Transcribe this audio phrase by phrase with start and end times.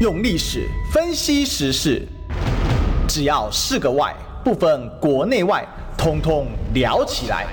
[0.00, 2.00] 用历史分析时事，
[3.06, 5.62] 只要是个“外”，不分国内外，
[5.94, 7.46] 通通聊起来。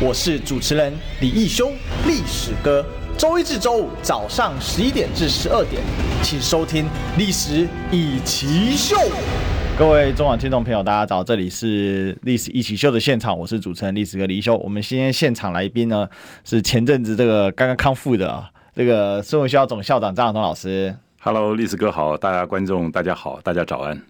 [0.00, 1.72] 我是主持人李义修，
[2.06, 2.86] 历史哥。
[3.16, 5.82] 周一至周五早上十一点至十二点，
[6.22, 6.84] 请收听
[7.18, 8.94] 《历史一起秀》。
[9.76, 14.56] 各位中网听众朋友，大家早，这里是《历史一起秀》的现场，我是主持人历史哥李修。
[14.58, 16.08] 我们今天现场来宾呢，
[16.44, 20.94] 是前阵子这个刚刚康复的啊这个孙文学校总校长张亚东老师。
[21.20, 24.00] Hello，历史哥好，大家观众大家好，大家早安。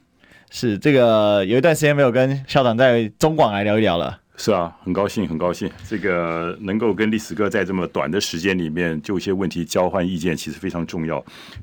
[0.51, 4.21] 是这个有一段时间没有跟校长在中广来聊一聊了。
[4.37, 11.17] 是啊，很高兴，很高兴，这个能够跟历史哥在这么短的时间里面就一些问题交换意见，其实非常重要。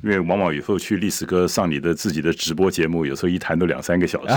[0.04, 4.36] 因为往往有时候去历史哥上你的自己的直播节目，有时候一谈都两三个小时。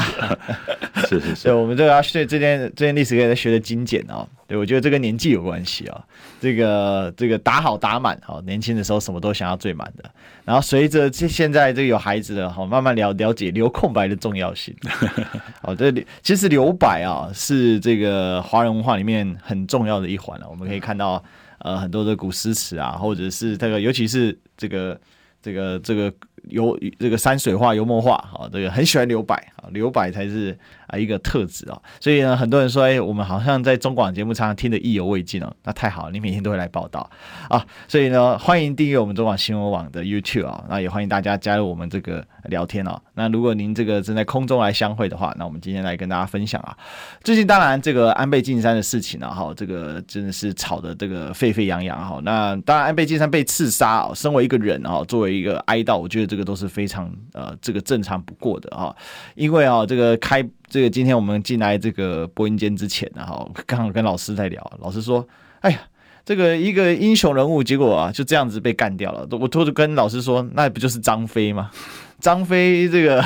[1.08, 4.28] 是是是，对，我们这个要学这件这件历史哥也在学的精简啊。
[4.48, 6.02] 对，我觉得这跟年纪有关系啊。
[6.40, 10.10] 这个这个打好打满哈，年轻的时候什么都想要最满的。
[10.46, 14.74] 然后随着这现在这个有孩子了哈，慢慢了了解留空白的重要性。
[15.60, 20.48] 好，这里其实留白啊是这个华人文化里面很重要的一环了。
[20.48, 21.22] 我们可以看到
[21.58, 24.98] 呃很多的古诗词啊，或者是这个尤其是这个
[25.42, 26.10] 这个这个
[26.44, 30.58] 油这个山水画、油墨画啊，这个很喜欢留白啊，留白才是。
[30.88, 37.08] 啊，一个特质啊，所以呢，很多人说，哎，我们好像在中广节目常常听得意犹未尽哦，那太好了，你每天都会来报道
[37.48, 42.98] 啊，所以呢，欢迎订阅我们中广新闻网的 YouTube 啊，那也欢迎大家加入我们这个聊天哦。
[43.14, 46.76] 那如果您这个正在空中来相会的话，那我们今天来跟大家分享啊，
[47.22, 52.18] 最近当然这个安倍晋三的事情呢，哈，这个真的是吵得这个沸沸扬扬哈。
[52.22, 58.94] 那当然，安倍晋三被刺杀啊，身为一个人啊，作为一个哀悼，我觉得这个都是非常呃这个正常不过的啊，
[59.34, 60.42] 因为啊，这个开。
[60.70, 65.26] 这个今天我们进来这个播音间之前呢，哈，刚好跟老师在聊，老师说
[65.60, 65.80] ：“哎呀，
[66.26, 71.70] 这个一个英雄人物，结果啊就这样子被干掉了。”我偷偷跟老师说：“那不就是张飞吗？
[72.20, 73.24] 张飞这个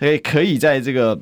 [0.00, 1.18] 诶 可以在这个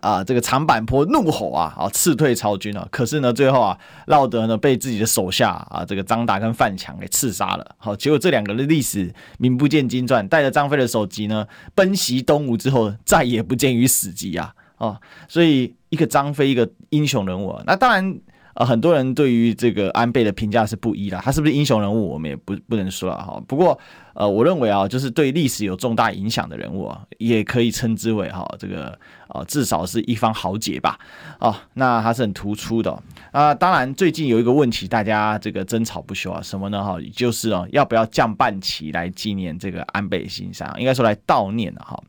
[0.00, 7.76] 啊这个长坂坡怒吼啊，啊斥退曹军啊，可是呢最后啊落得呢被自己的手下啊这个张达跟范强给刺杀了。
[7.78, 18.20] 好，结果这两个的历史名不见经传，带着张飞的首级呢奔袭东吴之后，再也不见于史籍啊。”哦，所以一个张飞，一个英雄人物，那当然，
[18.54, 23.40] 呃，很多人对于这个安倍的评价是不一的，他是不是英雄人物，我们也不不能说了哈。
[23.46, 23.78] 不过，
[24.14, 28.98] 呃，我认为啊，就是对历史有重大影响的人物啊，也可以称之为哈，这个
[29.28, 30.98] 呃，至少是一方豪杰吧。
[31.38, 33.00] 哦，那他是很突出的
[33.30, 36.82] 啊，当然，最近有一个问题，大家这个争吵不休啊，什么呢？
[36.82, 42.02] 哈，就是啊，要不要降半旗来纪念这个安倍晋三，应该说来悼念的哈。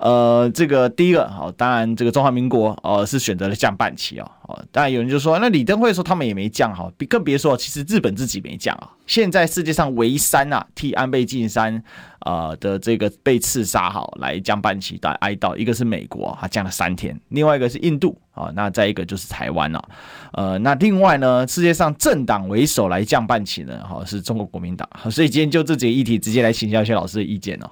[0.00, 8.90] 呃，这个第一个好，当然这个中华民国呃是选择了降半旗哦，哦，当然有人就说，那李登辉说他们也没降哈，更别说其实日本自己没降啊。
[9.06, 11.82] 现在世界上唯三啊替安倍晋三
[12.20, 19.88] 呃的这个被刺杀好来降半旗来哀悼，一个是美国，它降了三天，另外一个是印度啊，那再一个就是台湾了，
[20.32, 27.70] 呃，那另外呢，世界上政党为首来降半旗呢，哈是中国国民党，所以今天就这几个议题直接来请教一些老师的意见哦。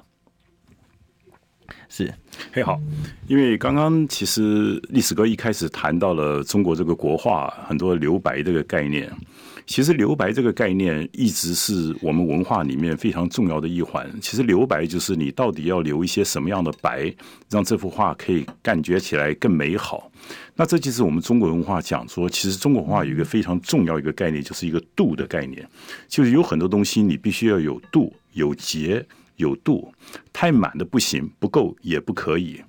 [1.89, 2.13] 是，
[2.53, 2.81] 嘿好，
[3.29, 9.11] 因为刚刚其实历史哥一开始谈到了中国这个国画很多留白这个概念，
[9.67, 14.11] 其实留白这个概念一直是我们文化里面非常重要的一环。
[14.21, 17.15] 其实留白就是你到底要留一些什么样的白，
[17.49, 20.11] 让这幅画可以感觉起来更美好。
[20.57, 25.67] 那这就是我们中国文化讲说，其实中国文化有一个非常重要一个概念，就是一个度的概念，
[26.09, 29.07] 就是有很多东西你必须要有度、有节。
[29.37, 29.93] 有度，
[30.33, 32.63] 太满的不行，不够也不可以。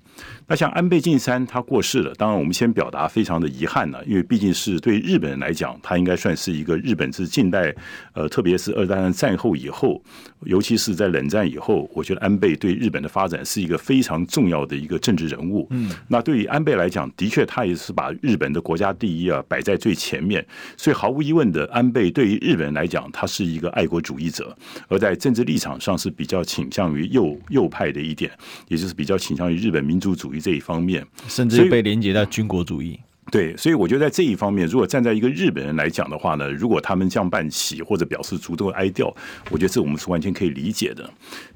[0.50, 7.76] 那像安倍晋三他过世了，当然我们先表达非常的遗憾了，因为毕竟是对日本人来讲，他应该算是一个日本是近代，
[8.14, 10.02] 呃，特别是二战战后以后，
[10.46, 15.68] 尤其是在冷战以后，我觉得安倍对日本的发展是一个非常重要的一个政治人物。
[15.72, 20.46] 嗯，那对于安倍来讲，的确他也是把日本的国家第一啊摆在最前面，
[20.78, 24.58] 所以毫无疑问的，安倍对于日本人来讲，他是一个爱国主义者，
[24.88, 28.32] 而在政治立场上是比较倾向于右右派的一点，
[28.70, 30.37] 也就是比较倾向于日本民族主义。
[30.40, 33.00] 这一方面，甚至被连接到军国主义。
[33.30, 39.14] 对，所以我觉得在这一方面，如果站在一个日本人来讲的话呢，如果他们降半旗或者表示足够哀悼，
[39.50, 41.10] 我觉得这我们是完全可以理解的。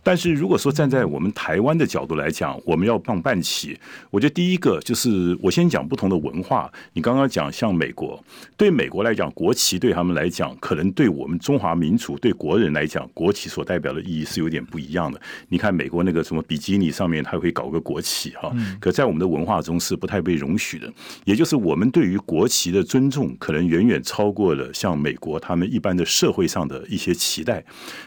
[0.03, 3.77] 但是如果说站在我们台湾的角度来讲，我们要放半旗，
[4.09, 6.69] 我觉得第一个就是我先讲不同的文化。
[6.91, 8.21] 你刚刚讲像美国，
[8.57, 15.21] 对美国来讲，国旗对他们来讲，可能对我们中华民族对国人来讲，国旗所代表的意义是有点不一样的。
[15.47, 18.51] 你看美国那个什么比基尼上面，他会搞个国旗哈，
[18.81, 20.91] 可在我们的文化中是不太被容许的，
[21.23, 21.60] 也就是。
[21.61, 27.63] 我们对于国旗的尊重，可能远远超过了像美国他们一般的社会上的一些期待。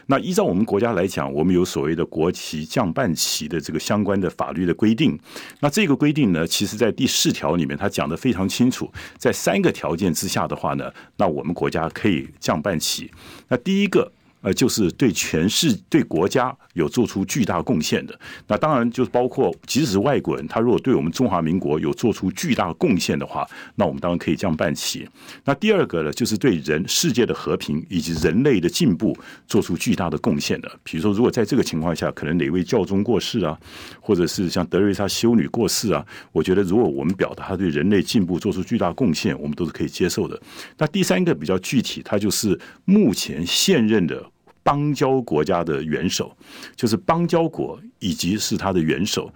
[0.07, 5.17] 那依照我们国家来讲，我们有所谓的国旗降半旗的这个相关的法律的规定。
[5.61, 13.09] 那这个规定呢，其实在第四条里面，它讲得非常清楚，在三个条件之下的话呢，那我们国家可以降半旗。
[13.47, 14.11] 那第一个。
[14.45, 23.43] 呃，就是对全市、对国家有做出巨大贡献的，那当然就是包括，即使是外国人，他如果对我们中华民国有做出巨大贡献的话，
[23.73, 25.09] 那我们当然可以这样办起。
[25.45, 30.71] 那第二个呢，就是对人世界的和平以及人类的进步做出巨大的贡献的。
[30.83, 33.57] 比如说，如果在这个情况下，可能哪位教宗过世啊，
[33.99, 40.39] 或者是像德瑞莎修女过世啊，我觉得如果我们表达他对人类进步做出巨大贡献，我们都是可以接受的。
[40.77, 44.23] 那第三个比较具体，它就是目前现任的。
[44.65, 46.35] 邦交国家的元首，
[46.75, 49.31] 就是邦交国以及是他的元首。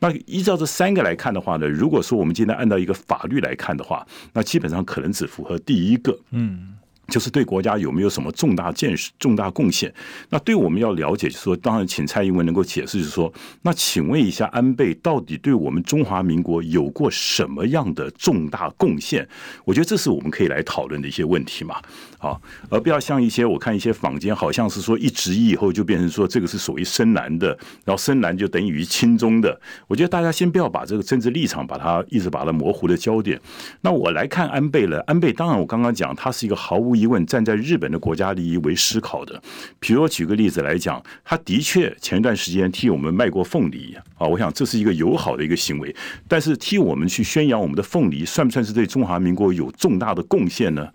[0.00, 6.18] 那依照这三个来看的话呢，如果说我们今天按照一个法律来看的话，那基本上可能只符合第一个。
[6.32, 6.74] 嗯。
[7.08, 9.92] 就是对国家有没有什么重大建设、重大贡献？
[10.30, 13.32] 那对我们要了解，就是说，当然，请蔡英文能够解释，就是说，
[13.62, 19.28] 那请问一下，安倍到底对我们中华民国有过什么样的重大贡献？
[19.64, 21.76] 我觉得这是我们可以来讨论的一些问题嘛，
[22.18, 22.40] 啊，
[22.70, 27.48] 而不要像一些我看一些坊间，好像是说一质疑以后就变成说这个是属于深蓝的，
[27.84, 29.60] 然后深蓝就等于亲中的。
[29.88, 33.40] 我觉得大家先不要把这个政治立场把它一直把它模糊的焦点。
[33.80, 39.42] 那我来看安倍了，安倍当然我刚刚讲，他是一个毫无无疑问站在日本的国家利益为思考的，
[39.80, 45.94] 比如我举个例子来讲，他的确前一段时间替我们卖过凤梨啊，我想这是一个友好的一个行为。
[46.28, 50.86] 但是替我们去宣扬我们的凤梨，算不算是对中华民国有重大的贡献呢？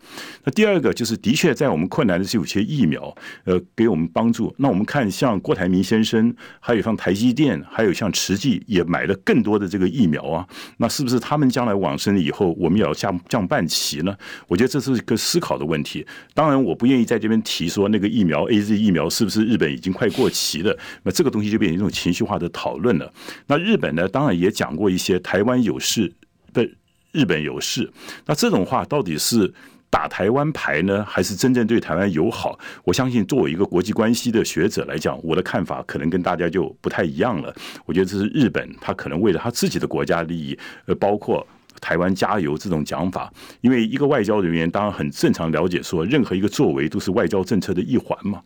[0.43, 3.11] 那第二个就是的确在我们困难的时候，有些疫苗
[3.45, 4.53] 呃给我们帮助。
[4.59, 10.47] 那我们看像郭台铭先生，还有像台积电，还有像慈济也买了更多的这个疫苗啊。
[10.77, 14.15] 那是不是他们将来往生了以后，我们也要降降半旗呢？
[14.47, 15.86] 我觉得这是一个思考的问题。
[16.33, 20.77] 当然，我不愿意在这边提说那个疫苗 AZ 疫苗是不是日本已经快过期了？
[21.03, 23.11] 那这个东西就变成一种情绪化的讨论了。
[23.47, 26.11] 那日本呢，当然也讲过一些台湾有事
[26.51, 26.61] 不
[27.11, 27.91] 日本有事。
[28.25, 29.53] 那这种话到底是
[29.89, 32.59] 打台湾牌呢，还是真正对台湾友好？
[32.83, 37.53] 我相信作为一个国际关系的学者来讲，我的看法可能跟大家就不太一样了。
[37.85, 41.45] 我觉得这是日本，他可能为了他自己的国家利益，呃，包括。
[41.79, 43.31] 台湾加油这种讲法，
[43.61, 48.41] 因为一个外交人员当然很正常了解，说任何一个作为都是外交政策的一环嘛。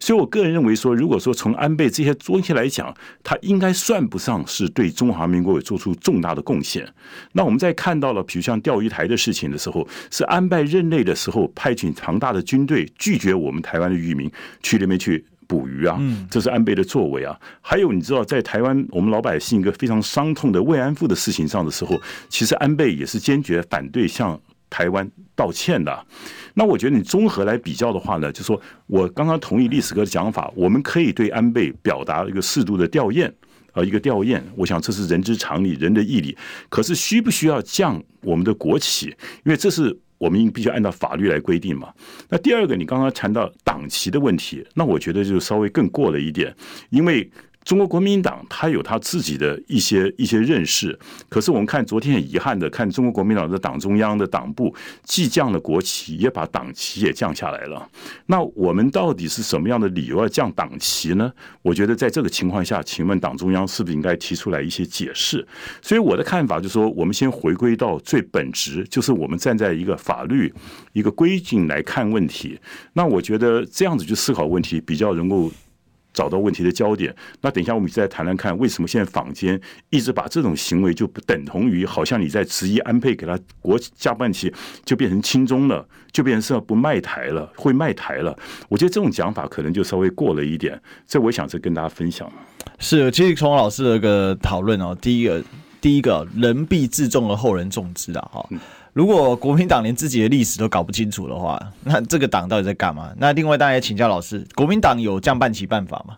[0.00, 6.86] 所以我个人认为说，如果说从安倍这些东西来讲，他应该算不上是对中华民国有做出重大的贡献。
[7.32, 14.30] 那我们在看到了，比如像钓鱼台的事情的时候，是安倍任内的时候派遣庞大的军队拒绝我们台湾的渔民
[14.62, 15.24] 去那边去。
[15.52, 16.00] 捕鱼啊，
[16.30, 17.38] 这是安倍的作为啊。
[17.60, 22.00] 还有，你知道，在台湾我们老百姓一个非常伤痛的慰安妇的事情上的时候，
[22.30, 24.40] 其实安倍也是坚决反对向
[24.70, 25.06] 台湾
[25.36, 26.06] 道歉的。
[26.54, 33.30] 那我觉得你综合来比较的话呢，就说我刚刚同意历史哥的讲法，我们可以对安倍表达一个适度的吊唁
[33.74, 34.40] 呃，一个吊唁。
[34.56, 36.34] 我想这是人之常理，人的义理。
[36.70, 39.08] 可是需不需要降我们的国旗？
[39.44, 39.98] 因为这是。
[40.22, 41.92] 我们应必须按照法律来规定嘛。
[42.28, 46.54] 那第二个，你刚刚谈到党旗的问题，那我觉得就稍微更过了一点，
[46.90, 47.28] 因为。
[47.64, 50.98] 中国国民党他有他自己的一些一些认识，
[51.28, 54.74] 可是我们看昨天很遗憾的看中国国民党的党中央的党部
[55.04, 57.88] 既降了国旗，也把党旗也降下来了。
[58.26, 61.32] 那我们到底是什么样的理由要降党旗呢？
[61.62, 65.46] 我觉得在这个情况下，请问党中央是不是应该提出来一些解释？
[65.80, 70.52] 所以我的看法就是说，我们先回归到最本质，就是我们站在一个法律
[70.92, 72.58] 一个规矩来看问题。
[72.94, 75.50] 那我觉得这样子去思考问题比较能够。
[76.12, 77.14] 找到问题的焦点。
[77.40, 84.52] 那等一下，我们再谈谈看，为什么现在坊间一直把这种行为就不等同于，好像你在质疑安倍给他国降半旗，
[84.84, 88.36] 就变成亲中了，就变成是要不卖台了，会卖台了。
[88.68, 90.80] 我觉得这种讲法可能就稍微过了一点。
[91.06, 92.30] 这我想是跟大家分享。
[92.78, 95.42] 是，其实从老师的一个讨论哦，第一个，
[95.80, 98.48] 第一个人必自重而后人重之啊，哈。
[98.92, 103.10] 如果国民党连自己的历史都搞不清楚的话，那这个党到底在干嘛？
[103.18, 106.16] 那另外，大家也请教老师，国民党有降半旗办法吗？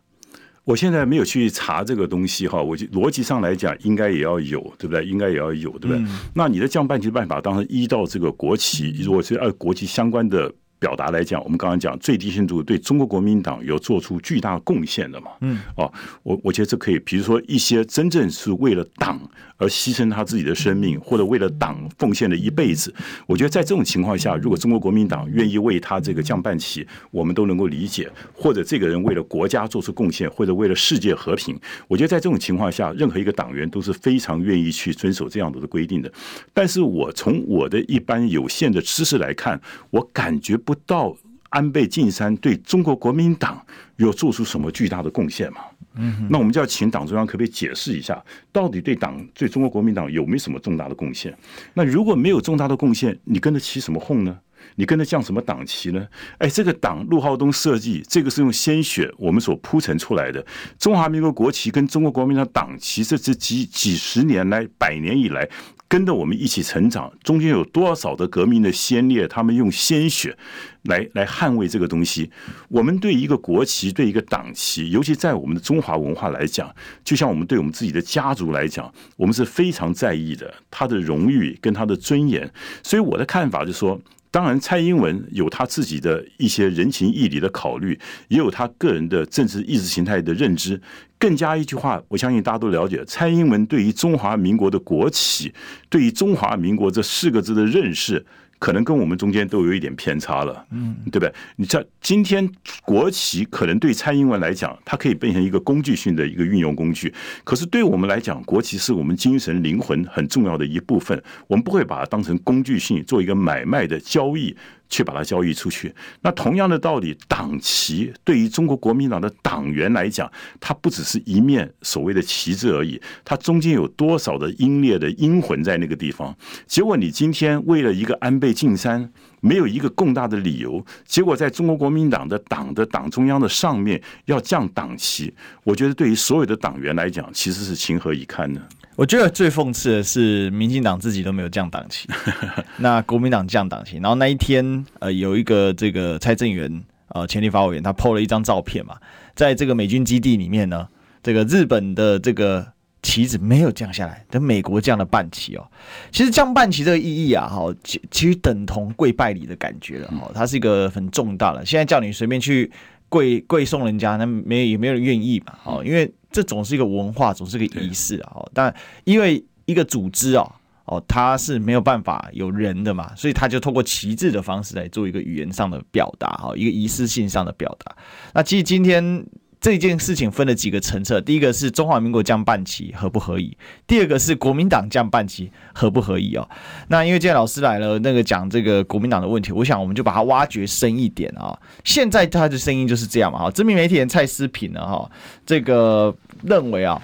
[0.65, 5.05] 我现在没有去查这个东西哈，我逻辑上来讲，应该也要有，对不对？
[5.07, 5.99] 应该也要有，对不对？
[5.99, 10.53] 嗯、那你的降半旗办法，当然依照这个国旗，如果是按国旗相关的。
[10.85, 15.31] 表达来讲，我们刚刚讲最低限度对中国国民党有做出巨大贡献的嘛？
[15.41, 15.91] 嗯，哦，
[16.23, 19.19] 我我觉得这可以，比如说一些真正是为了党
[19.57, 22.95] 而牺牲他自己的生命，或者为了党奉献了一辈子，
[23.27, 36.13] 我觉得在这种情况下，如果中国国民党愿意为他这个降半旗，我们都能够理解，或者这个人为了国家做出贡献，或者为了世界和平，我觉得在这种情况下，任何一个党员都是非常愿意去遵守这样子的规定的。
[36.53, 41.15] 但是我从我的一般有限的知识来看，我感觉不到
[41.51, 43.65] 安倍晋三对中国国民党
[43.97, 45.61] 有做出什么巨大的贡献嘛？
[45.97, 51.33] 嗯，那我们就要请党中央可不可以解释一下，到底对党对中国国民党有没有什么重大的贡献？
[51.75, 54.37] 那如果没有重大的贡献，你跟着起什么哄呢？
[54.77, 56.09] 你跟着降什么党旗呢？
[56.39, 60.45] 哎，这个党陆浩东设计，这个是用鲜血我们所铺陈出来的
[60.79, 65.49] 中华民国国旗跟中国国民党党旗，这是几几十年来、百年以来。
[65.87, 70.37] 跟着我们一起成长，中间有多少的革命的先烈，他们用鲜血
[70.83, 72.31] 来来捍卫这个东西。
[72.69, 76.75] 我们对一个国旗，对一个党旗，尤其在我们的中华文化来讲，
[77.05, 82.51] 就像我们对我们自己的家族来讲，我们是非常在意的，他的荣誉跟他的尊严。
[82.83, 84.01] 所以我的看法就是说。
[84.35, 90.81] 当然，蔡英文有他自己的一些人情义理的考虑，也有他个人的政治意识形态的认知。
[91.21, 95.55] 更加一句话，我相信大家都了解，蔡英文对于中华民国的国企，
[95.89, 98.27] 对于中华民国这四个字的认识。
[98.59, 101.33] 可能跟我们中间都有一点偏差了，嗯，对不对？
[101.57, 102.51] 你像今天
[102.85, 107.13] 国旗可能对蔡英文来讲，它可以变成一个工具性的一个运用工具，
[107.45, 114.57] 可是对我们来讲，国旗是我们精神灵魂很重要的一部分，我们不会把它当成工具性做一个买卖的交易。
[114.89, 115.95] 去把它交易出去。
[116.21, 126.37] 那同样的道理，党旗对于中国国民党的党员来讲，它不只是一面所谓的旗帜而已，它中间有多少的英烈的英魂在那个地方？
[126.67, 135.33] 结果你今天为了一个安倍晋三，没有一个更大的理由，结果在中国国民党的党的党中央的上面要降党旗，
[135.65, 138.61] 我觉得对于所有的党员来讲，其实是情何以堪呢？
[138.97, 142.09] 我觉得最讽刺的是，民进党自己都没有降党旗，
[142.79, 148.97] 那国民党降党旗，然后那一天，呃，有一个这个蔡正元，呃，前立法委员，他 PO 了一张照片嘛，
[149.35, 150.87] 在这个美军基地里面呢，
[151.25, 152.65] 这个日本的这个
[153.03, 155.67] 旗子没有降下来，等美国降了半旗哦。
[156.13, 161.67] 其实降半旗这个意义啊，哈，其其实等同跪拜礼的感觉了，哈，它是一个很重大的。
[161.67, 162.71] 现在叫你随便去
[163.09, 166.09] 跪跪送人家，那没也没有人愿意嘛，哦，因为。
[166.35, 168.45] 这总是一个文化，总是一个仪式啊。
[168.53, 168.75] 但
[169.05, 170.45] 因为一个组织啊，
[170.85, 177.97] 哦，它是没有办法有人的嘛，所以他就透过旗帜的方式来做一个语言上的表达，哈，一个仪式性上的表达。
[178.35, 179.25] 那其实今天。
[179.65, 183.57] 这件事情分了几个层次，第一个是中华民国降半旗合不合宜，
[183.87, 186.47] 第二个是国民党降半旗合不合宜哦。
[186.89, 191.59] 那因为今天老师来了，那个讲这个国民党的问题，我想我们就把它挖掘深一点啊。
[191.83, 195.11] 现在他的声音就是这样嘛，哈，知名媒体人蔡思品呢，哈，
[195.47, 197.01] 这个认为啊，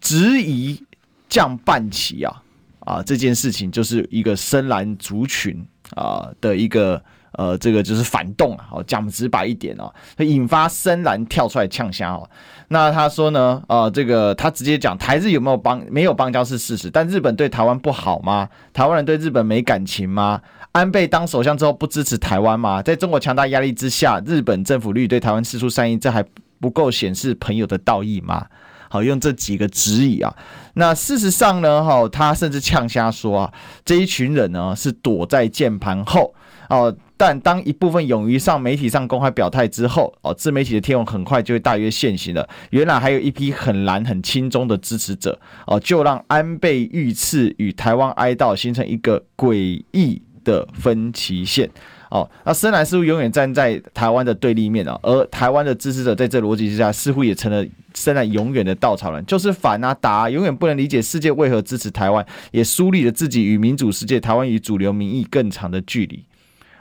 [0.00, 0.82] 质疑
[1.28, 2.42] 降半旗啊，
[2.78, 7.04] 啊这件事情就是一个深蓝族群啊的一个。
[7.38, 12.28] 呃，这个就是反动啊，好讲直白一点哦，引发深蓝跳出来呛声哦。
[12.66, 18.48] 那他说呢，呃，这个他直接讲台日有没有邦没有邦交是事实，但日本对台湾不好吗？
[18.72, 20.40] 台湾人对日本没感情吗？
[20.72, 22.82] 安倍当首相之后不支持台湾吗？
[22.82, 26.24] 在中国强大压力之下，日本政府率对台湾四出善意，这还
[26.58, 28.46] 不够显示朋友的道义吗？
[28.90, 30.34] 好，用这几个质疑啊。
[30.74, 33.52] 那事实上呢，哈，他甚至呛瞎说啊，
[33.84, 36.34] 这一群人呢是躲在键盘后
[36.68, 36.92] 哦。
[37.18, 42.48] 但当一部分勇于上媒体上公开表态之后，哦，自媒体的天文很快就会大约现形了。
[42.70, 51.68] 原来还有一批很蓝很轻中的支持者，哦，就让安倍遇刺与台湾哀悼形成一个诡异的分歧线。
[52.10, 57.62] 哦，那深蓝似乎永远站在台湾的对立面啊，而台湾的支持者在这逻辑之下，似乎也成了
[57.94, 66.24] 深蓝永远的稻草人，就是反啊打啊，永远不能理解世界为何支持台湾，也梳理了自己与民主世界、台湾与主流民意更长的距离。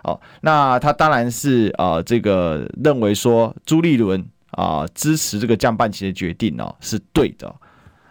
[0.08, 7.54] 哦，那他当然是啊、这个认为说朱立伦啊、支持这个降半旗的决定哦是对的。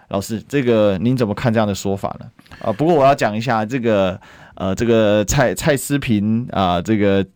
[0.08, 2.26] 老师，这个您怎么看这样的说法呢？
[2.60, 4.20] 啊、不过我要讲一下这个
[4.54, 7.26] 呃，这个蔡蔡思平啊，这个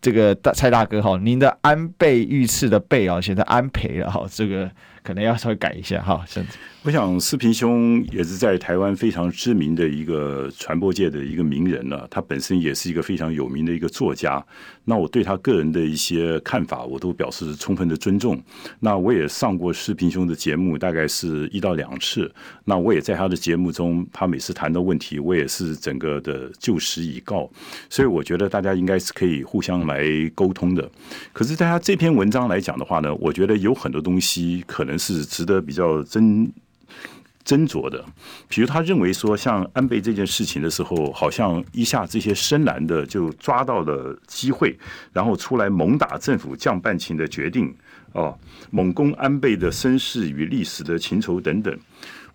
[0.00, 4.70] 这个大蔡大哥哈，您的安倍遇刺的倍啊，写在安倍了哈，这个
[5.06, 6.24] 可能要稍微改一下哈。
[6.26, 14.44] 甚至我想世平兄也是在台湾非常知名的一个传播界的一个名人了，他本身也是一个非常有名的一个作家。
[14.84, 18.40] 那我对他个人的一些看法，我都表示充分的尊重。
[18.78, 22.32] 那我也上过世平兄的节目，大概是一到两次。
[22.64, 27.50] 那我也在他的节目中，他每次谈的问题，我也是整个的就实以告。
[27.90, 30.04] 所以我觉得大家应该是可以互相来
[30.36, 30.88] 沟通的。
[31.32, 36.48] 可是，在他这篇文章来讲的话呢，我觉得有很多东西可能是值得比较斟
[37.44, 38.04] 斟酌的。
[38.48, 44.76] 比如，他认为说，像安倍这件事情的时候，好像一下这些深蓝的就抓到了机会，
[45.12, 47.74] 然后出来猛打政府降半旗的决定，
[48.12, 48.36] 哦，
[48.70, 51.78] 猛攻安倍的身世与历史的情仇等等。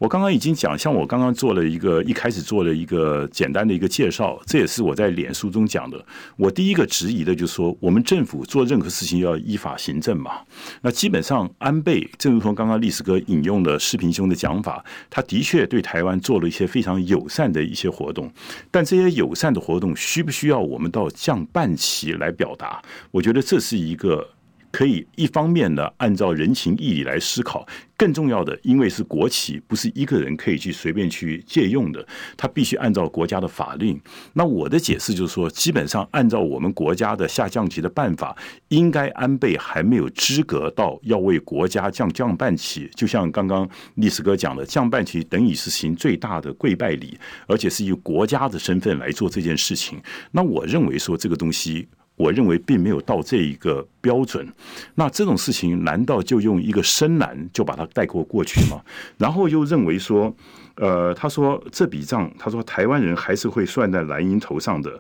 [0.01, 6.03] 我刚刚已经讲，像我刚刚做了一个一开始做了一个简单的一个介绍，这也是我在脸书中讲的。
[6.38, 10.39] 我第一个质疑的就是说，我们政府做任何事情要依法行政嘛。
[10.81, 18.27] 那基本上，安倍正如同刚刚历史哥引用的视频兄的讲法，他的确对台湾做了一些非常友善的一些活动，
[18.72, 22.81] 但这些友善的活动需不需要我们到降半旗来表达？
[23.12, 24.27] 我觉得这是一个。
[24.71, 32.05] 可以一方面呢，按照人情义理来思考，更重要的，因为是国企，不是一个人可以去随便去借用的，
[32.37, 33.99] 他必须按照国家的法令。
[34.33, 38.35] 那我的解释就是说，基本上按照我们国家的下降级的办法，
[38.69, 42.89] 应该安倍还没有资格到要为国家降降半旗。
[42.95, 50.01] 就像刚刚历史哥讲的，降半旗等于是行最大的跪拜礼，而且是以国家的身份来做这件事情。
[50.31, 51.87] 那我认为说这个东西。
[52.21, 54.47] 我认为并没有到这一个标准，
[54.95, 58.79] 那这种事情难道就用一个深蓝就把它概括过去吗？
[59.17, 60.33] 然后又认为说，
[60.81, 64.91] 呃，他说这笔账，他说台湾人还是会算在蓝营头上的。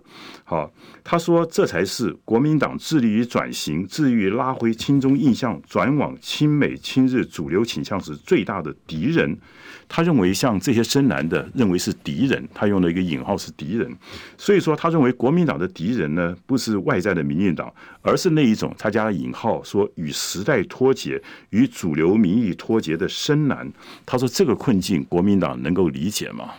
[0.43, 0.71] 好，
[1.03, 9.35] 他说这才是国民党致力于转型、致力于拉回亲中印象、转往亲美亲日主流倾向时最大的敌人。
[9.89, 13.91] 他认为像这些深蓝的认为是敌人，他用了一个引号是敌人，
[14.37, 23.71] 所以说他认为国民党的敌人呢，不是外在的民进党，而是那一种他加了引号说与时代脱节、与主流民意脱节的深蓝。
[24.05, 26.51] 他说这个困境国民党能够理解吗？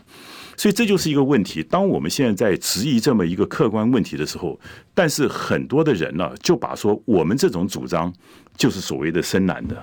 [0.56, 1.62] 所以这就是一个问题。
[1.62, 4.60] 当我们现在在质疑这么一个客观问题的时候，
[4.94, 8.12] 但是很多的人呢，就把说我们这种主张
[8.56, 9.82] 就是所谓的深蓝的。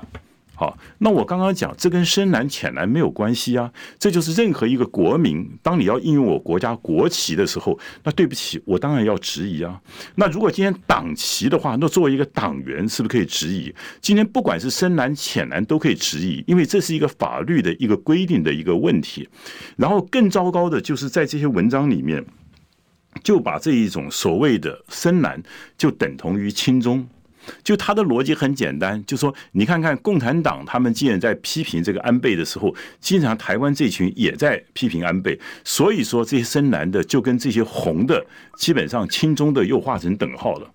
[0.60, 3.72] 好，那我刚刚讲，这跟深蓝浅蓝没有关系啊。
[3.98, 9.80] 这就是任何一个国民，当你要应用我国家国旗的时候，那对不起，我当然要质疑啊。
[10.16, 13.74] 那如果今天党旗的话，那作为一个党员，是不是可以质疑？
[14.02, 19.30] 今天不管是深蓝浅蓝都可以质疑，因为这是一个法律的一个规定的一个问题。
[19.78, 22.26] 然后更糟糕的就是在这些文章里面，
[23.24, 25.42] 就把这一种所谓的深蓝
[25.78, 27.08] 就等同于亲中。
[27.64, 38.26] 就他的逻辑很简单，就说你看看共产党，他们既然在批评这个安倍的时候，经常台湾这群也在批评安倍，所以说这些深蓝的就跟这些红的
[38.58, 40.72] 基本上亲中的又画成等号了。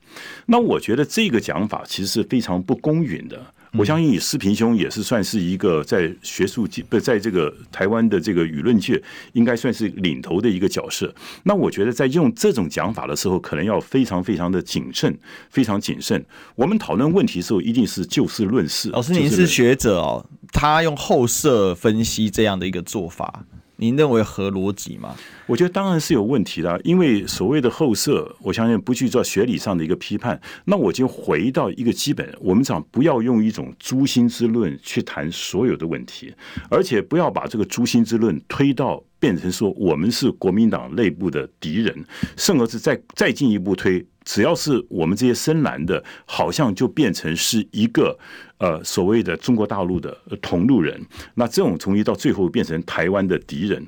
[0.46, 3.40] 那我觉得这个讲法其实是非常不公允的。
[3.76, 11.12] 我相信你四平兄也是算是一个在学术界不在这个台湾的这个舆论界，应该算是领头的一个角色。
[11.42, 15.16] 那我觉得在用这种讲法的时候，可能要非常非常的谨慎，
[15.50, 16.24] 非常谨慎。
[16.54, 18.90] 我们讨论问题的时候，一定是就事论事。
[18.90, 23.44] 老师，您是学者哦，他用后设分析这样的一个做法。
[23.76, 25.14] 您认为合逻辑吗？
[25.46, 30.40] 我觉得当然是有问题的，因为所谓的后设，我相信不去做学理上的一个批判。
[30.64, 36.32] 那我就回到一个基本，我们讲不要用一种诛心之论去谈所有的问题，
[36.70, 42.04] 而且不要把这个诛心之论推到变成说我们是国民党内部的敌人，
[42.36, 48.18] 甚至是再再进一步推，只要是我们这些深蓝的，好像就变成是一个。
[48.58, 50.98] 呃，所谓的中国大陆的同路人，
[51.34, 53.84] 那这种从一到最后变成台湾的敌人，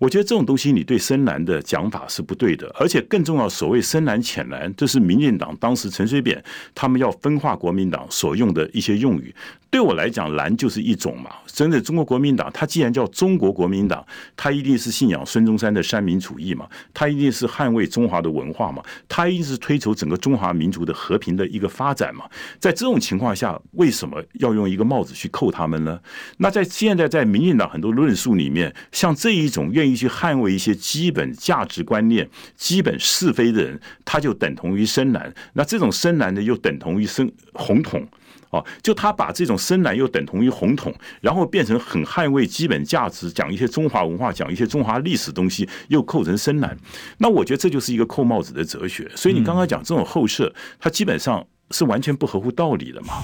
[0.00, 6.42] 我觉得这种东西你对深蓝的讲法是不对的，而且更重要，所谓深蓝浅蓝，这是民进党当时陈水扁
[6.74, 9.32] 他们要分化国民党所用的一些用语。
[9.70, 11.30] 对我来讲，蓝就是一种嘛。
[11.46, 22.24] 真的，中国国民党，它既然叫中国国民党，它一定是信仰孙中山的三民主义嘛，它一定是捍卫中华的文化嘛，它一定是推求整个中华民族的和平的一个发展嘛。
[22.58, 26.00] 在这种情况下，为什么要用一个帽子去扣他们呢？
[26.38, 35.32] 那在现在在民进党很多论述里面，像这一种愿意去捍卫一些基本价值观念、基本是非的人，他就等同于深蓝。
[35.52, 38.06] 那这种深蓝呢又等同于深红统。
[38.50, 46.76] 哦，就他把这种深蓝又等同于红统，然后变成很捍卫基本价值，讲一些中华文化，讲一些中华历史东西，又扣成深蓝。
[47.18, 49.10] 那我觉得这就是一个扣帽子的哲学。
[49.14, 53.22] 所以你刚刚讲这种后设，它基本上是完全不合乎道理的嘛。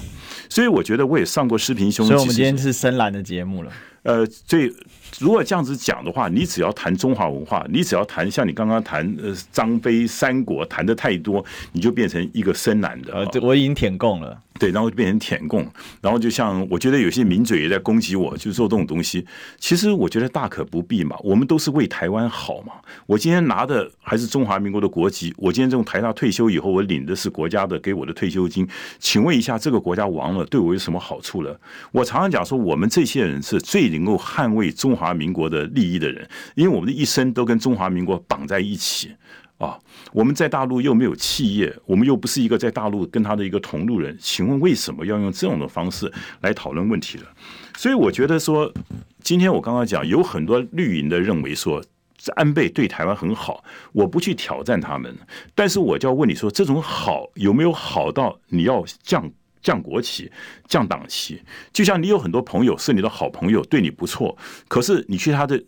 [0.51, 3.73] 所以我觉得我也上过视频兄，所以我们今天是深蓝的节目了。
[4.03, 4.71] 呃，所以
[5.19, 13.15] 如果这样子讲的话，你只要谈中华文化，你只要谈像你刚刚谈呃张飞三国谈的太多，你就变成一个深蓝的。
[13.15, 14.39] 呃，我已经舔共了。
[14.57, 15.67] 对，然后就变成舔共，
[16.01, 19.27] 然后就像我觉得有些名嘴也在攻击我，就做这种东西。
[19.59, 22.75] 其实我觉得大可不必嘛，我们都是为台湾好嘛。
[23.07, 28.64] 我今天拿的还是中华民国的国籍，我今天这种台大退休以后，我领的是国家的给我的退休金。
[29.01, 31.59] 请问一下，这个国家亡了，对我有什么好处了？
[31.90, 39.11] 我常常讲说，我们这些人是最能够捍卫中华民国的利益的人，因为我们的一生都跟中华民国绑在一起。
[39.59, 39.79] 啊，
[40.12, 47.25] 我们在大陆又没有企业，我们又不是一个在大陆跟他的一个同路人，请问为什么要用这种的方式来讨论问题了？
[47.77, 48.71] 所以我觉得说，
[49.23, 51.83] 今天我刚刚讲有很多绿营的认为说
[52.35, 53.62] 安倍对台湾很好，
[53.93, 55.17] 我不去挑战他们，
[55.55, 59.31] 但是我就要问你说，这种好有没有好到你要降
[59.62, 60.31] 降国旗、
[60.67, 61.40] 降党旗？
[61.73, 64.37] 就像你有很多朋友是你的好朋友，对你不错，
[64.67, 65.62] 可是你去他的。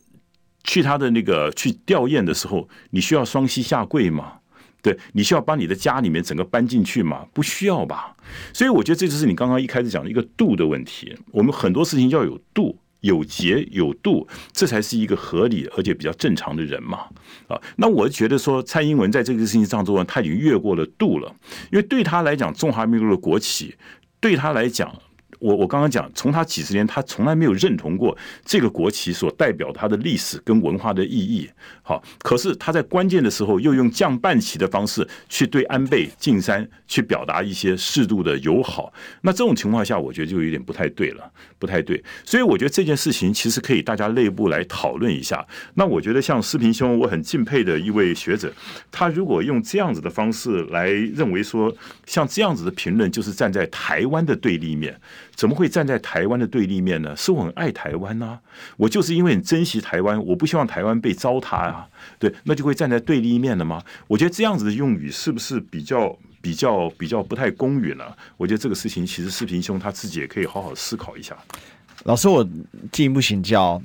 [0.66, 4.34] 去他的那个去吊唁的时候，你需要双膝下跪吗？
[4.82, 7.26] 对，你需要把你的家里面整个搬进去吗？
[7.32, 8.14] 不需要吧。
[8.52, 11.16] 所以我觉得这就是你刚刚一开始讲的一个度的问题。
[11.32, 17.00] 我们很多事情要有度、有节、有度，这才是一个合理而且比较正常的人嘛。
[17.48, 21.34] 啊，那我觉得说蔡英文在这个事情上做，他已经越过了度了，
[21.72, 23.74] 因为对他来讲，中华民国的国旗
[24.20, 24.94] 对他来讲。
[25.46, 31.48] 我我刚刚讲，从他几十年，他从来没有认同过这个国旗所代表他的历史跟文化的意义。
[31.84, 38.92] 好，可是他在关键的时候又用降半旗的方式去对安倍晋三去表达一些适度的友好。
[39.20, 41.30] 那这种情况下，我觉得就有点不太对了，
[41.60, 42.02] 不太对。
[42.24, 45.46] 所以我觉得这件事情其实可以大家内部来讨论一下。
[45.74, 48.52] 那我觉得像世平兄，我很敬佩的一位学者，
[48.90, 51.72] 他如果用这样子的方式来认为说，
[52.04, 54.98] 像这样子的评论就是站在台湾的对立面。
[55.36, 57.14] 怎么会站在台湾的对立面呢？
[57.14, 58.38] 是我很爱台湾呐、
[58.78, 61.86] 我就是因为很珍惜台湾，我不希望台湾被糟蹋啊。
[62.18, 63.82] 对，那就会站在对立面了吗？
[64.08, 68.04] 我觉得这样子的用语是不是比较比较比较不太公允呢？
[68.38, 71.36] 我觉得这个事情其实世平兄他自己也可以好好思考一下。
[72.04, 72.48] 老师，我
[72.90, 73.82] 进一步请教，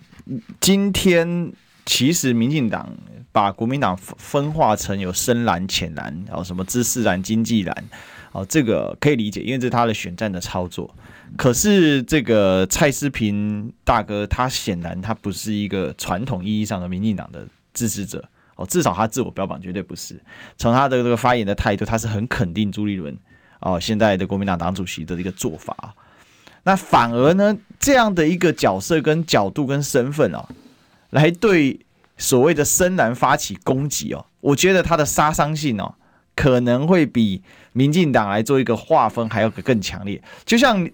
[0.62, 1.52] 今天
[1.92, 2.90] 其实民进党
[3.34, 7.84] 把国民党分化成有深蓝、浅蓝，然后什么知识蓝、经济蓝，
[8.32, 10.90] 哦，这个可以理解，因为这是他的选战的操作。
[11.36, 18.24] 可是这个蔡思平大哥，他显然他不是一个传统意义上的民进党的支持者
[18.56, 20.18] 哦，至少他自我标榜绝对不是。
[20.58, 23.14] 从他的这个发言的态度，他是很肯定朱立伦
[23.60, 25.94] 哦，现在的国民党党主席的一个做法。
[26.64, 30.48] 那反而呢，这样的一个角色跟角度跟身份啊，
[31.12, 31.80] 来对
[32.18, 35.94] 所谓的深蓝发起攻击哦，我觉得他的杀伤性哦，
[36.36, 40.90] 可能会比民进党来做一个划分还要更强烈，就像。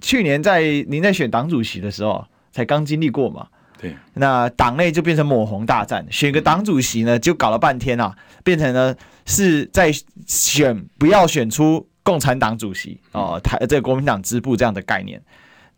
[0.00, 3.46] 去年在您在选党主席的时候，才刚经历过嘛？
[3.78, 9.90] 对，那党内就变成抹红大战，选个党主席呢，就搞了半天啊，变成呢是在
[10.26, 15.22] 选不要选出共产党主席哦，台这个国民党支部这样的概念，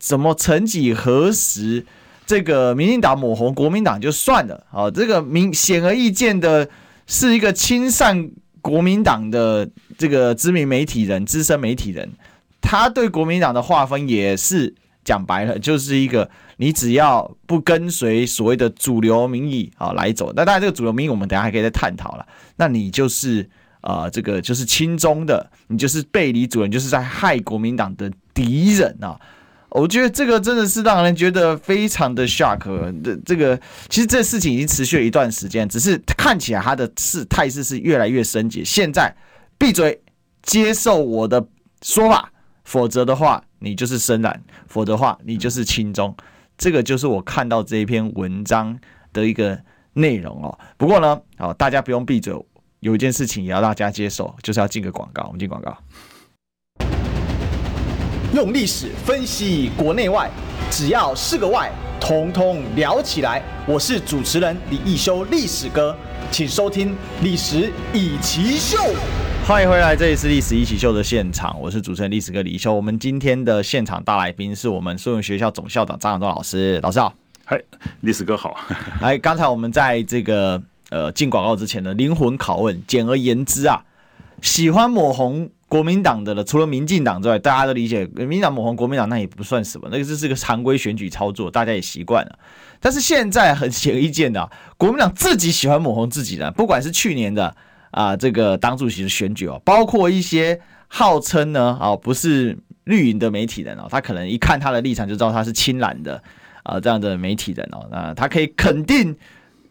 [0.01, 1.87] 怎么曾几何时，
[2.27, 6.69] 这个民进党抹红国民党就算了哦，这个明显而易见的
[7.07, 12.11] 是一个亲善国民党的这个知名媒体人、资深媒体人。
[12.61, 22.27] 他对国民党的划分也是讲白了，就是一个你只要不跟随所谓的主流民意啊来走，那当然这个主流民意我们等下还可以再探讨了。
[22.57, 23.49] 那你就是
[23.83, 29.17] 呃这个就是亲中的，你就是背离主人，就是在害国民党的敌人啊！
[29.77, 32.65] 我觉得这个真的是让人觉得非常的 shock。
[33.03, 38.65] 这这个其实这事情已经持续了一段时间，只是看起来他的事态势是越来越升级。
[38.65, 39.15] 现在
[39.59, 40.01] 闭嘴，
[40.43, 41.47] 接受我的
[41.83, 42.33] 说法。
[42.65, 44.35] 否则的话，你就是深蓝；
[44.67, 46.13] 否则的话，你就是亲中。
[46.59, 48.77] 这个就是我看到这一篇文章
[49.13, 49.57] 的一个
[49.93, 50.59] 内容哦。
[50.77, 52.35] 不过呢，好，大家不用闭嘴，
[52.81, 55.27] 有一件事情也要大家接受，就是要进个广告。
[55.27, 55.79] 我们进广告，
[58.37, 60.31] 用历史分析国内外，
[60.71, 63.43] 只要是个“外”，统统聊起来。
[63.67, 65.97] 我是主持人李易修，历史哥，
[66.31, 66.91] 请收听
[67.23, 68.77] 《历史易起秀》。
[69.49, 72.75] 欢迎回来，这里是历史一起秀的现场，我是主持人历史哥李修。
[72.75, 77.15] 我们今天的现场大来宾是我们树永学校总校长张亚忠老师，老师好。
[77.47, 77.59] 嗨，
[78.03, 78.55] 历史哥好。
[79.01, 83.83] 来，刚才我们在这个呃进广告之前的灵魂拷问，简而言之啊，
[84.43, 92.39] 喜欢抹红国民党的了，除了民进党之外，大家都理解民进党抹红国民党那也不算什么，那个就是个常规选举操作，大家也习惯了。
[92.81, 97.57] 但是现在很显而易见的，国民党自己喜欢抹红自己的，不管是去年的。
[97.93, 106.17] 啊，这个党主席的选举哦，包括一些号称呢，啊，不是绿营的媒体人哦，他可能一看他的立场就知道他是亲蓝的
[106.63, 109.17] 啊、呃，这样的媒体人哦，那他可以肯定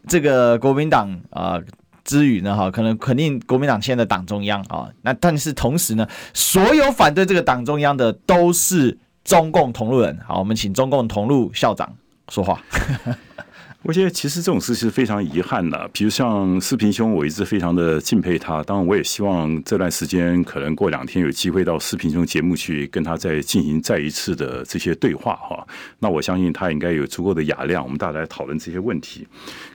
[0.08, 1.60] 这个国民党啊、
[2.06, 10.18] 之余呢，哈，可能肯定国民党现在的党中央啊、那但是同时呢，所有反对这个党中央的都是中共同路人。
[10.26, 11.92] 好，我们请中共同路校长
[12.30, 12.62] 说话。
[13.86, 15.88] 我觉得其实这种事是非常遗憾的。
[15.92, 18.60] 比如像四平兄，我一直非常的敬佩他。
[18.64, 25.64] 当然，我也希望这段时间可能过两天有机会到四平兄节目去跟他再进行再一次的这些对话哈。
[26.00, 29.24] 那我相信他应该有足够的雅量，我们大家来讨论这些问题。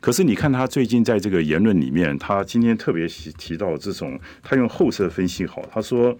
[0.01, 6.13] 可是你看他最近在这个言论里面，他今天特别提提到这种，他用后设分析好，他说。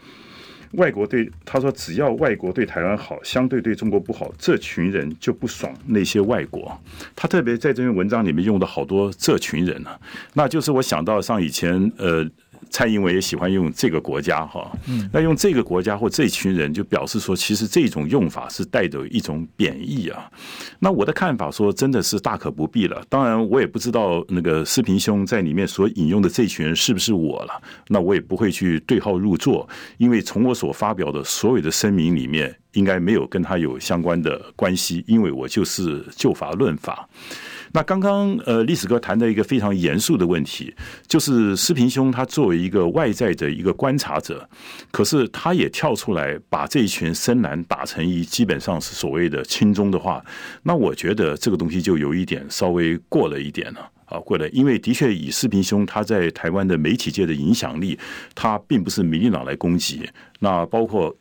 [0.74, 6.80] 外国对他说，只要外国对台湾好，相对对中国不好，这群人就不爽那些外国。
[7.16, 10.00] 他特别在这篇文章里面用的好多这群人啊，
[10.34, 12.30] 那就是我想到像以前呃。
[12.72, 14.72] 蔡英文也喜欢用这个国家哈，
[15.12, 20.32] 那用这个国家或这群人，就表示说，其实这种用法是带着一种贬义啊。
[20.80, 23.04] 那我的看法说，真的是大可不必了。
[23.10, 27.62] 当然，我也不知道那个视频兄在里面所引用的这群人是不是我了。
[27.90, 37.08] 那我也不会去对号入座，因为从我所发表的所有的声明里面，应该没有跟他有相关的关系，因为我就是就法论法。
[37.74, 40.74] 那刚刚呃，历史哥谈到一个非常严肃的问题，
[41.08, 44.48] 就是世平兄他作为一个外在的一个观察者，
[44.92, 50.24] 可是他也跳出来把这一群深蓝打成一基本上是所谓的亲中的话，
[50.64, 57.98] 那我觉得这个东西就有一点稍微过了一点了啊，过了，因为的确以世平兄他在台湾的媒体界的影响力，
[58.36, 61.16] 他并不是民进党来攻击，那包括。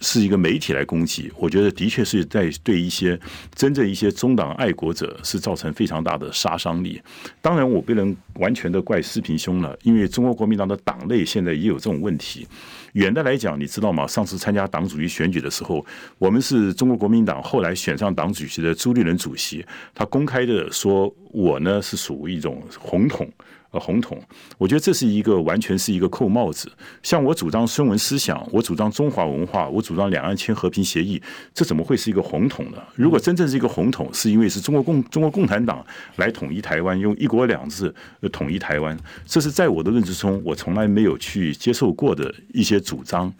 [0.00, 3.18] 是一个媒体来攻击，我觉得的确是在对一些
[3.54, 7.00] 真正一些中党爱国者是造成非常大的杀伤力。
[7.40, 12.46] 当然，我不能完全的怪世平兄了，因为中国国民党的党内现在也有这种问题。
[12.92, 14.06] 远的来讲，你知道吗？
[14.06, 15.84] 上次参加党主席选举的时候，
[16.18, 23.28] 我们是中国国民党后来选上党主席的朱立伦主席，他公开的说我呢是属于一种红统。
[23.70, 24.18] 呃，红统，
[24.56, 26.72] 我觉得这是一个完全是一个扣帽子。
[27.02, 31.20] 像我主张孙文思想，我主张中华文化，我主张两岸签和平协议，
[31.52, 32.78] 这怎么会是一个红统呢？
[32.94, 35.84] 如果真正是一个红统，是因为是中国共中国共产党
[36.16, 37.94] 来统一台湾，用一国两制
[38.32, 43.30] 统一台湾，这是在我的认知中，我从来没有去接受过的一些主张。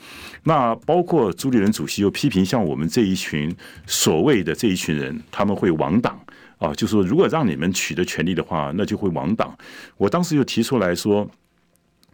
[0.44, 3.50] 那包括朱立伦主席又批评像我们这一群
[3.86, 6.20] 所谓的这一群人，他们会亡党。
[6.58, 9.56] 啊，就是说，如果让你们取得权力的话，那就会亡党。
[9.96, 11.28] 我当时就提出来说，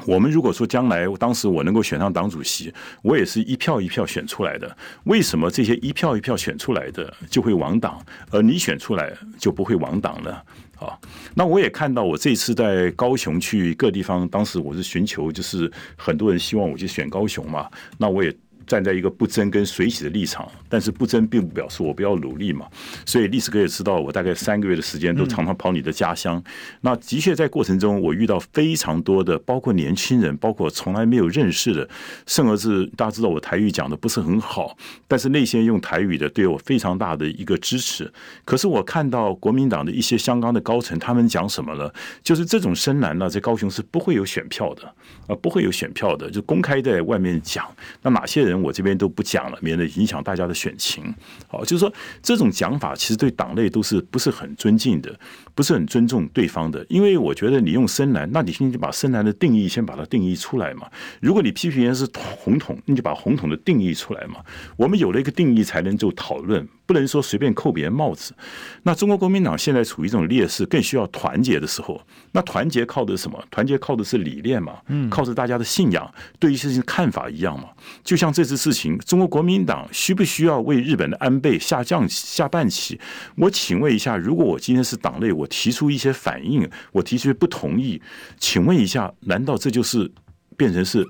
[0.06, 4.76] 我们如果说将来当时我能够选上党主席，我也是一票一票选出来的。
[5.04, 10.30] 为什么这些一票一票选出来的就会亡党，而你选出来就不会亡党呢？
[10.78, 10.98] 啊，
[11.34, 18.36] 那我也看到，我这次在高雄去各地方，当时我是寻求，就是很多人希望我去选高雄嘛，那我也。
[18.66, 22.66] 站在一个不争跟随喜的立场，但是不争并不表示我不要努力嘛。
[23.06, 26.42] 所以历史哥也知道，我大概三个月的时间都常常跑你的家乡。
[26.80, 31.88] 那的确在过程中，我遇到非常多的，包括年轻人，包括从来没有认识的，
[32.26, 38.10] 甚而是大家知道我台语讲的不是很好，但是那些用台语的对我非常大的一个支持。
[38.44, 41.92] 可是我看到国民党的一些香港的高层，他们讲什么了？
[42.22, 44.82] 就是这种深蓝呢，在高雄是不会有选票的
[45.26, 47.66] 啊，不会有选票的，就公开在外面讲。
[48.02, 48.53] 那哪些人？
[48.60, 51.14] 我这边都不讲了，免得影响大家的选情。
[51.48, 55.18] 好，就是说这种讲法其实对党内都是不是很尊敬的，
[55.54, 56.84] 不是很尊重对方的。
[56.88, 60.88] 因为我觉得你用深蓝，那你先就把深蓝的定义先把它定义出来嘛。
[61.20, 64.36] 如果你批评人是红统，你就把红统的定义出来嘛。
[64.76, 66.66] 我们有了一个定义，才能就讨论。
[66.86, 68.34] 不能说随便扣别人帽子。
[68.82, 72.00] 那中国国民党现在处于一种劣势，更需要团结的时候。
[72.32, 73.42] 那团结靠的是什么？
[73.50, 77.68] 团结靠的是理念嘛，嗯靠着大家的信仰，对于事情看法一样嘛。
[78.02, 83.00] 就像这次事情，中国国民党需不需要为日本的安倍下降下半旗？
[83.36, 88.00] 我请问一下，如果我今天是党内，我提出一些反应，我提出不同意，
[88.38, 90.10] 请问一下，难道这就是
[90.56, 91.06] 变成是？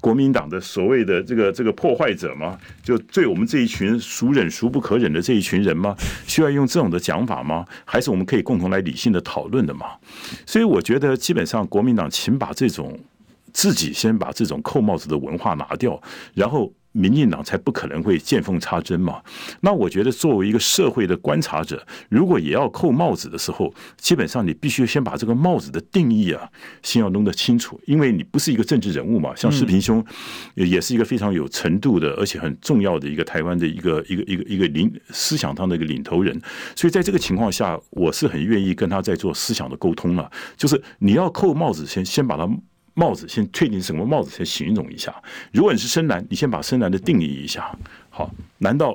[0.00, 2.58] 国民党的所谓的这个这个破坏者吗？
[2.82, 5.94] 就对我们这一群孰忍孰不可忍的这一群人吗？
[6.26, 7.64] 需要用这种的讲法吗？
[7.84, 9.86] 还是我们可以共同来理性的讨论的吗？
[10.46, 12.98] 所以我觉得，基本上国民党请把这种
[13.52, 16.00] 自己先把这种扣帽子的文化拿掉，
[16.34, 16.72] 然后。
[16.92, 19.22] 民进党才不可能会见缝插针嘛。
[19.60, 26.48] 那我觉得，作为一个社会的观察者，如果也要扣帽子的时候，基本上你必须先把这个帽子的定义啊，
[26.82, 29.34] 先要弄得清楚，因为你不是一个政治人物嘛。
[29.36, 30.04] 像世平兄，
[30.54, 36.40] 也是一个非常有程度的，而且很重要的一个台湾的一个一个一个一个领思想上的一个领头人。
[36.74, 40.30] 所以在这个情况下，我是很愿意跟他在做思想的沟通了。
[40.56, 42.50] 就是你要扣帽子，先先把他。
[43.00, 45.10] 帽子先确定什么帽子，先形容一下。
[45.52, 47.74] 如果你是深蓝，你先把深蓝的定义一下。
[48.10, 48.94] 好，难道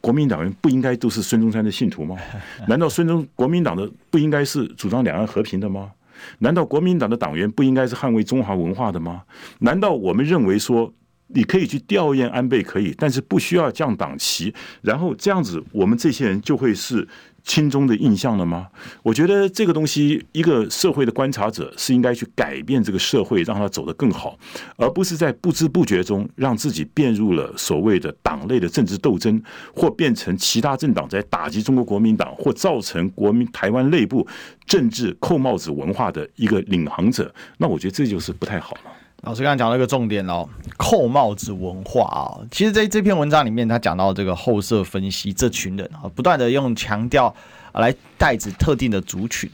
[0.00, 2.16] 国民党员不应该都是孙中山的信徒吗？
[2.66, 5.92] 难道孙中国民党的不应该是主张两岸和平的吗？
[6.40, 9.22] 难道国民党的党员不应该是捍卫中华文化的吗？
[9.60, 10.92] 难道我们认为说
[11.28, 17.06] 你可以去吊唁安倍可以，但是不需要降党旗，然后这样子我们这些人就会是
[17.48, 18.68] 心中的印象了吗？
[19.02, 24.38] 我觉得这个东西，一个社会的观察者是应该去改变这个社会，让它走得更好，
[24.76, 29.42] 而不是在不知不觉中让自己变入了所谓的党内的政治斗争，
[29.74, 34.24] 或变成其他政党在打击中国国民党，或造成国民台湾内部
[34.66, 37.34] 政治扣帽子文化的一个领航者。
[37.56, 38.92] 那我觉得这就是不太好了。
[39.22, 47.34] 老师刚才讲了一个重点哦，扣帽子文化啊，其实在这篇文章里面，他讲到这个后设分析，这群人啊，不断的用强调
[47.72, 49.50] 来代指特定的族群。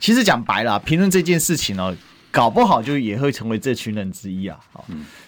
[0.00, 1.96] 其实讲白了，评论这件事情呢，
[2.32, 4.58] 搞不好就也会成为这群人之一啊。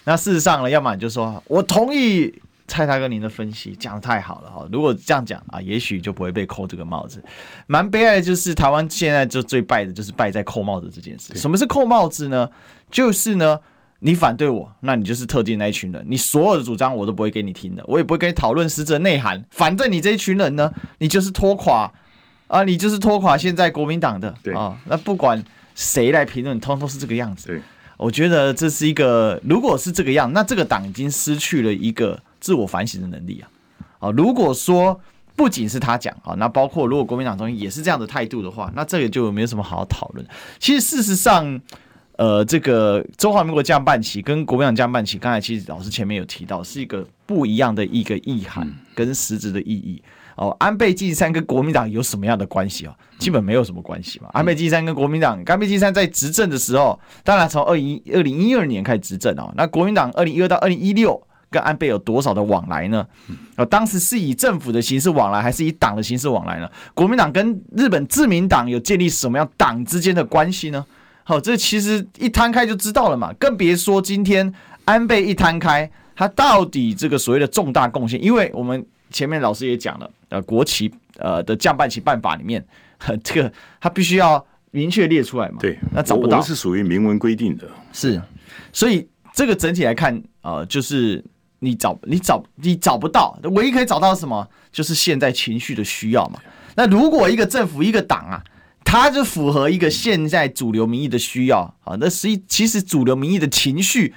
[0.03, 2.33] 那事实上呢，要么你就说我同意
[2.67, 4.67] 蔡大哥您的分析，讲的太好了哈。
[4.69, 7.23] 如果这样讲啊，也许就不会被扣这个帽子。
[7.67, 11.33] 蛮悲哀的就是台湾现在就最败的就是败在扣帽子这件事。
[11.35, 12.49] 什么是扣帽子呢？
[12.91, 13.57] 就是呢。
[13.99, 16.05] 你反对我，那你就是特定那一群人。
[16.07, 19.43] 你所有的主张我都不会给你听的，我也不会跟你讨论实质内涵。
[19.49, 21.91] 反正你这一群人呢，你就是拖垮
[22.45, 24.77] 啊，你就是拖垮现在国民党的啊。
[24.85, 27.47] 那不管谁来评论，通通是这个样子。
[27.47, 27.59] 对，
[27.97, 33.49] 我觉得这是一个，如果是这个样，那这个党已经失去了一个自我反省的能力啊。
[33.97, 35.01] 啊，如果说
[35.35, 40.23] 不仅是他讲啊，那包括如果国民党中也是这样的态度的话，那这个就没有什么好讨论。
[40.59, 41.59] 其实事实上。
[42.17, 50.01] 呃，这个中华民国降半旗跟国民党降半旗，刚才其实老师前面有提到，是一个不一样的一个意涵跟实质的意义。
[50.35, 52.95] 哦，安倍晋三跟国民党有什么样的关系啊？
[53.17, 54.29] 基本没有什么关系嘛。
[54.33, 59.51] 安倍晋三跟国民党，安倍晋三在执政的时候，当然从二零二零一二年开始执政哦。
[59.55, 63.05] 那国民党二零一二到二零一六跟安倍有多少的往来呢？
[63.55, 66.69] 啊，当时是以政府的形式往来，还是以党的形式往来呢？
[66.93, 70.85] 国民党跟日本自民党有建立什么样党之间的关系呢？
[71.29, 74.49] 好，这其实一摊开就知道了嘛，更别说今天
[74.85, 82.65] 安倍一摊开，他到底这个所谓的重大贡献，因为我们前面老师也讲了，呃，国旗呃的降半旗办法里面，
[83.25, 88.21] 这个他必须要明确列出来嘛，对，那找不到，是属于明文规定的，是，
[88.71, 91.21] 所以这个整体来看，呃，就是
[91.59, 96.39] 你找你找你找不到，唯一可以找到什么，就是现在情绪的需要嘛。
[96.77, 98.41] 那如果一个政府一个党啊。
[98.87, 104.15] 它就符合一个现在主流民意的需要啊，那实际其实主流民意的情绪，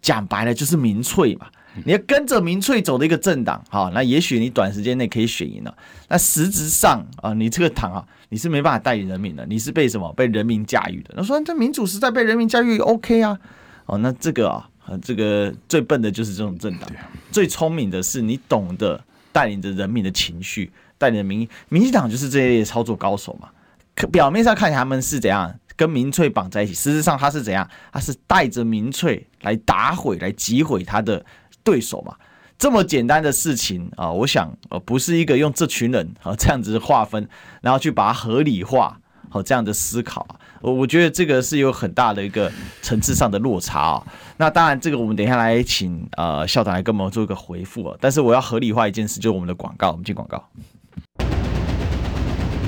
[0.00, 1.46] 讲白了就是民粹嘛。
[1.84, 5.76] 你要跟着民粹走的一个政党，好，那也许你短时间内可以选赢了。
[6.08, 11.12] 那实质上啊，你这个党啊，你是没办法带领人民的，你是被什么被人民驾驭的。
[11.14, 13.38] 那说这民主时代被人民驾驭，OK 啊？
[13.84, 14.66] 哦，那这个啊，
[15.02, 16.90] 这个最笨的就是这种政党，
[17.30, 18.98] 最聪明的是你懂得
[19.30, 21.48] 带领着人民的情绪，带领民意。
[21.68, 23.50] 民进党就是这些操作高手嘛。
[24.12, 27.68] 表面上看他们是怎样跟民粹绑在一起，实质上他是怎样？
[27.92, 31.24] 他是带着民粹来打毁、来击毁他的
[31.64, 32.14] 对手嘛？
[32.58, 37.28] 这么简单的事情啊，我想呃不是一个用这群人啊这样子划分，
[37.60, 44.06] 然后去把它合理化，好这样的思考啊，我我觉得这个是有很大的一个层次上的落差啊。
[44.38, 47.96] 那当然，这个我们等一下来请呃校长来跟我们做一个回复啊。
[48.00, 50.42] 但是我要合理化一件事，就是我们的广告，我们进广告。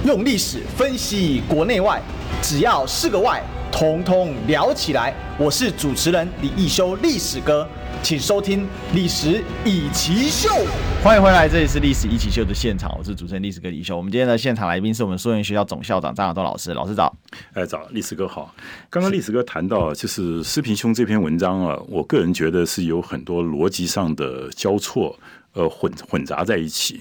[0.09, 2.01] 用历史分析国内外，
[2.40, 5.14] 只要是个“外”，统统聊起来。
[5.38, 7.68] 我是主持人李一修，历史哥，
[8.03, 8.62] 请收听
[8.94, 10.49] 《历史易起秀》。
[11.05, 13.99] 欢迎回来，这里是《历史一起秀》的现场，我是主持人历史哥李修。
[13.99, 17.14] 我们今天的现场来宾是我们树仁学校总校长张亚东老师，老师早。
[17.53, 18.55] 哎，早，历史哥好。
[18.88, 25.14] 刚刚历史哥谈到，就是施平兄这篇文章啊，我个人觉得是有很多逻辑上的交错。
[25.59, 27.01] 呃，混混杂在一起。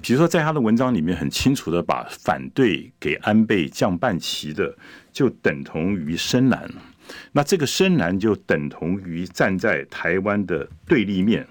[0.00, 4.72] 比如说，在他的文章里面，很清楚的把反对给安倍降半旗的，
[5.12, 6.70] 就等同于深蓝。
[7.32, 11.44] 那这个深蓝就等同于站在台湾的对立面，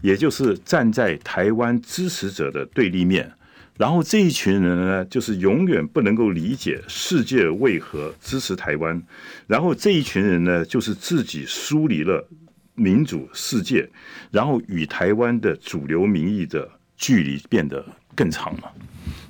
[0.00, 3.30] 也就是站在台湾支持者的对立面。
[3.76, 9.02] 然后这一群人呢，就是永远不能够理解世界为何支持台湾。
[9.46, 12.26] 然后这一群人呢，就是自己疏离了。
[12.74, 13.88] 民主世界，
[14.30, 17.84] 然后与台湾的主流民意的距离变得
[18.14, 18.72] 更长了。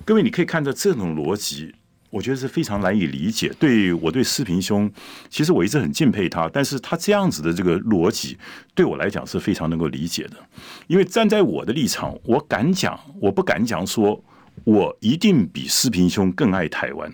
[0.05, 1.75] 各位，你可以看到这种逻辑，
[2.11, 3.53] 我觉得是非常难以理解。
[3.59, 4.91] 对我对四平兄，
[5.29, 8.39] 其实我一直很敬佩他，但是他这样子的这个逻辑，
[8.75, 10.37] 对我来讲是非常能够理解的。
[10.87, 14.25] 因为站在我的立场，我敢讲，我不敢讲说。
[14.63, 17.13] 我一定比施平兄更爱台湾，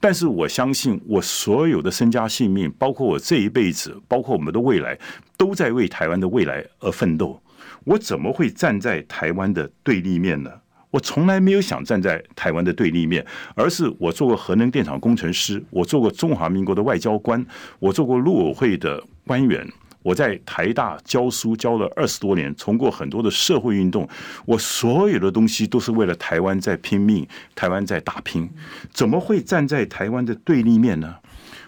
[0.00, 4.98] 但是我相信我所有的身家性命，包括我这一辈子，包括我们的未来，
[5.36, 7.40] 都在为台湾的未来而奋斗。
[7.84, 10.50] 我怎么会站在台湾的对立面呢？
[10.90, 13.24] 我从来没有想站在台湾的对立面，
[13.54, 17.44] 而是我做过核能电厂工程师，我做过中华民国的外交官，
[17.78, 19.70] 我做过陆委会的官员，
[20.08, 24.08] 我在台大教书教了二十多年，从过很多的社会运动，
[24.46, 28.48] 我所有的东西都是为了台湾在拼命，台湾在打拼，
[28.90, 31.14] 怎么会站在台湾的对立面呢？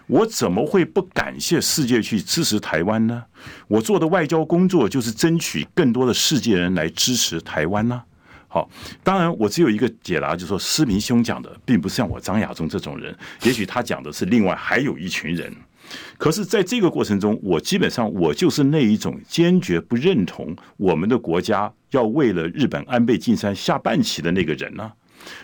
[0.07, 3.23] 我怎么会不感谢世界去支持台湾呢？
[3.69, 8.03] 我做的外交工作就是争取更多的世界人来支持台湾呢？
[8.49, 8.71] 好，
[9.05, 15.55] 当然我只有一个解答，就是说施明兄讲的并不是像我张亚中这种人，也许他讲的是另外还有一群人。
[16.19, 24.93] 可是，在这个过程中，我基本上我就是那一种坚决不认同我们的国家要为了日本安倍晋三下半旗的那个人呢。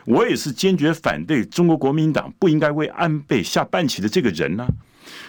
[0.05, 4.67] 我也是坚决反对中国国民党不应该为安倍下半旗的这个人呢。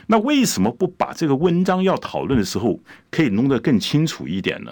[0.08, 2.80] 那为什么不把这个文章要讨论的时候
[3.12, 4.72] 可以弄得更清楚一点呢？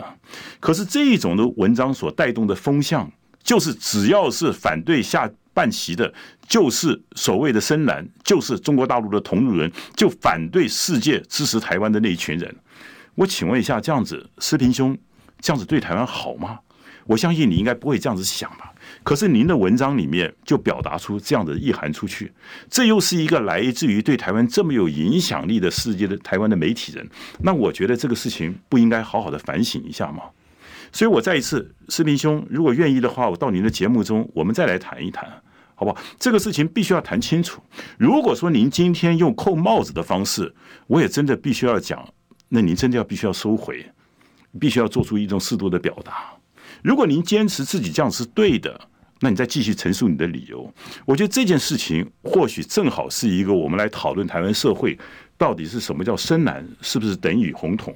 [0.62, 3.12] 可是这一种的文章所带动的风向，
[3.44, 6.14] 就是只要是反对下办席的，
[6.48, 12.56] 就是所谓的深蓝，就是中国大陆的同路人，就反对世界支持台湾的那一群人。
[13.16, 14.96] 我请问一下，这样子，施平兄，
[15.40, 16.60] 这样子对台湾好吗？
[17.08, 18.74] 我相信你应该不会这样子想吧。
[19.04, 22.34] 可是您的文章里面就表达出这样的意涵出去，
[22.70, 27.08] 这又是一个来自于对台湾这么有影响力的世界的台湾的媒体人，
[27.40, 30.24] 那我觉得这个事情不应该好好的反省一下吗？
[30.92, 35.30] 所以我再一次，施平兄，如果愿意的话，我到您的节目中，我们再来谈一谈，
[35.76, 35.98] 好不好？
[36.18, 37.62] 这个事情必须要谈清楚。
[37.98, 40.56] 如果说您今天用扣帽子的方式，
[40.88, 42.08] 我也真的必须要讲，
[42.50, 43.86] 那您真的要必须要收回，
[44.60, 46.34] 必须要做出一种适度的表达。
[46.82, 48.80] 如果您坚持自己这样是对的。
[49.22, 50.72] 那你再继续陈述你的理由，
[51.06, 54.96] 我觉得这件事情或许正好是一个我们来讨论台湾社会
[55.38, 57.96] 到底是什么叫深蓝，是不是等于红统？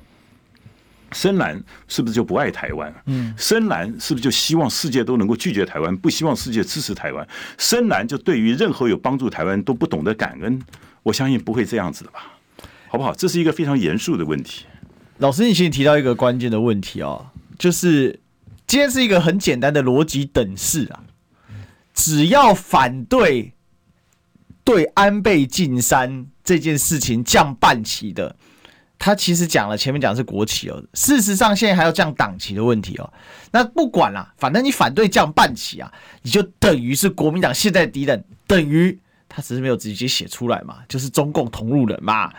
[1.11, 2.93] 深蓝是不是就不爱台湾？
[3.05, 7.27] 嗯，深蓝是不是就希望世界都能够拒绝台湾，不希望世界支持台湾？
[7.57, 10.61] 深蓝就对于任何有帮助台湾都不懂得感恩？
[11.03, 12.33] 我相信不会这样子的吧？
[12.87, 13.13] 好不好？
[13.13, 14.65] 这是一个非常严肃的问题。
[15.17, 18.19] 老师，你其实提到一个关键的问题哦，就是
[18.67, 21.03] 今天是一个很简单的逻辑等式啊。
[21.93, 23.53] 只要反对
[24.63, 28.35] 对安倍晋三这件事情降半旗的，
[28.99, 33.13] 他其实讲了前面讲的是国旗哦，事实上现在还要降党旗的问题哦。
[33.49, 35.91] 那不管了，反正你反对降半旗啊，
[36.21, 42.31] 你就等于是国民党现在的敌人，等于他只是没有直接写出来嘛，就是中共同路人嘛。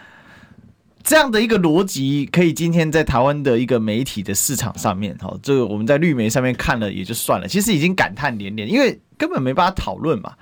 [1.02, 9.00] 这样的一个逻辑，可以今天在台湾的一个媒体的市场上面，哈，这个我们在绿媒上面看了也就算了，其实已经感叹连连，因为。
[9.20, 10.32] 根本没办法讨论嘛。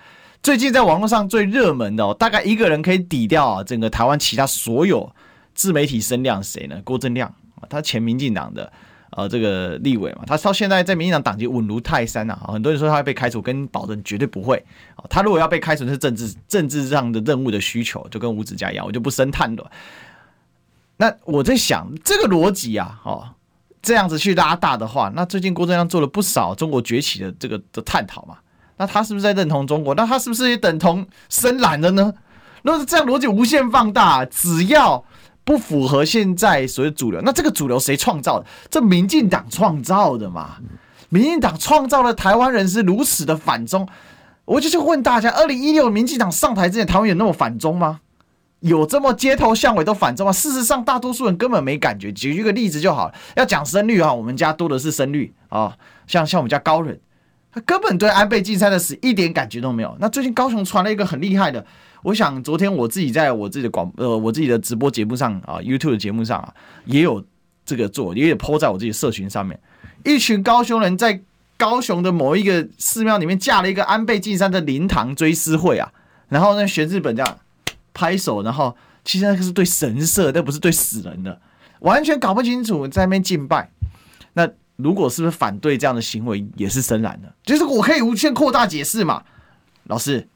[0.40, 5.12] 最近在网络上最热门的哦，大概一个人可以抵掉整个台湾其他所有
[5.58, 6.80] 自媒体声量，谁呢？
[6.84, 8.72] 郭正亮啊，他前民进党的
[9.10, 12.38] 呃这个立委嘛，他到现在在民进党党籍稳如泰山啊。
[12.46, 14.64] 很多人说他会被开除，跟保证绝对不会。
[15.10, 19.68] 他如果要被开除，是政治政治上的任务的需求，就跟吴子嘉一样，我就不深探了。
[20.98, 23.28] 那我在想这个逻辑啊，哦，
[23.82, 28.38] 这样子去拉大的话，那最近郭正亮做了不少中国崛起的这个的探讨嘛。
[28.76, 29.92] 那他是不是在认同中国？
[29.96, 32.14] 那他是不是也等同深蓝的呢？
[32.62, 35.04] 如果是这样逻辑无限放大，只要
[35.48, 38.44] 不符合现在所谓主流，那这个主流谁创造的？
[38.68, 40.56] 这民进党创造的嘛？
[41.08, 43.88] 民进党创造了台湾人是如此的反中，
[44.44, 48.00] 我就去问大家：二零一六民进党上台之前，台湾有那么反中吗？
[48.60, 50.32] 有这么街头巷尾都反中吗？
[50.34, 52.12] 事实上，大多数人根本没感觉。
[52.12, 55.74] 举一个例子就好了，要讲深绿啊，我们家多的是深绿啊，
[56.06, 57.00] 像像我们家高人。
[57.50, 59.96] 他根本对安倍晋三的死一点感觉都没有。
[59.98, 61.64] 那最近高雄传了一个很厉害的，
[62.02, 67.24] 我想昨天我自己在我自己的广呃我自己的直播节目上啊，YouTube 的节目上啊，也有
[67.64, 69.58] 这个做，也有 po 在我自己的社群上面。
[70.04, 71.20] 一群高雄人在
[71.56, 75.92] 高雄的某一个寺庙里面架了一个安倍晋三的灵堂追思会啊，
[76.28, 77.38] 然后呢学日本这样
[77.92, 81.40] 拍手，然后其实那个是对神社，那不是对死人的，
[81.80, 83.70] 完全搞不清楚在那边敬拜。
[84.32, 84.48] 那。
[84.80, 87.34] 如果是不是反对这样的行为也是深蓝的？
[87.42, 89.24] 就是我可以无限扩大解释嘛，
[89.88, 90.28] 老师。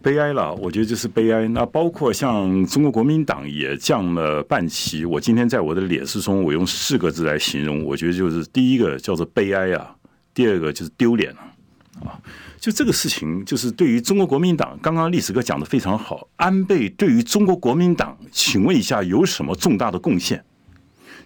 [0.00, 1.48] 悲哀了，我觉得就是悲哀。
[1.48, 5.04] 那包括像中国国民党也降了半旗。
[5.04, 9.94] 我今天在我的脸书中，我用四个字来形容，我觉得就是第一个叫做悲哀啊，
[10.32, 12.18] 第二个就是丢脸啊。
[12.60, 16.28] 就这个事情，就是对于中国国民党，刚刚历史哥讲的非常好。
[16.36, 20.44] 安倍对于中国国民党，请问一下有什么重大的贡献？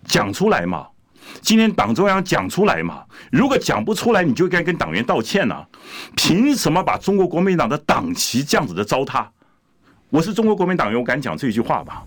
[0.04, 0.86] 讲出来嘛。
[1.40, 3.04] 今天党中央讲出来嘛？
[3.30, 5.68] 如果讲不出来，你就该跟党员道歉呐、啊！
[6.16, 9.26] 凭什么把中国国民党的党旗这样子的糟蹋？
[10.10, 12.04] 我是中国国民党员，我敢讲这句话吧？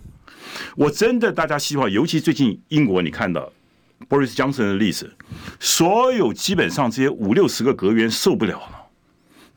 [0.76, 3.51] 我真的，大家希望，尤其最近英国，你看到
[4.07, 5.13] Boris Johnson 的例子，
[5.59, 8.86] 所有基本上这些五六十个阁员受不了了，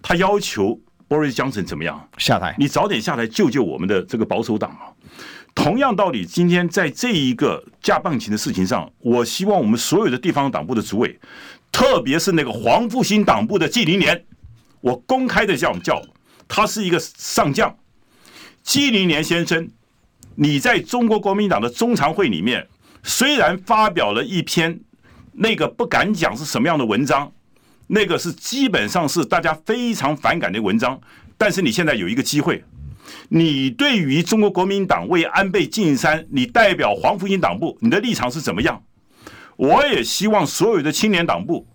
[0.03, 2.55] 他要求 Boris Johnson 怎么样下台？
[2.59, 4.91] 你早点下来救救我们的这个保守党啊！
[5.59, 11.19] 同样道理，今天在这一个架棒琴的事情上，我希望我们所有的地方党部的主委，
[11.73, 14.25] 特别是那个黄复兴党部的纪凌年，
[14.81, 16.01] 我公开的这样叫，
[16.47, 17.77] 他是一个上将，
[18.63, 19.69] 纪凌年先生，
[20.37, 22.65] 你在中国国民党的中常会里面，
[23.03, 24.79] 虽然发表了一篇
[25.33, 27.33] 那个不敢讲是什么样的文章，
[27.89, 31.01] 那个是基本上是大家非常反感的文章，
[31.37, 32.63] 但是你现在有一个机会。
[33.29, 38.83] 你对于中国国民党为安倍晋三，你代表黄复兴党部，你的立场是怎么样？
[39.57, 41.67] 我也希望所有的青年党部，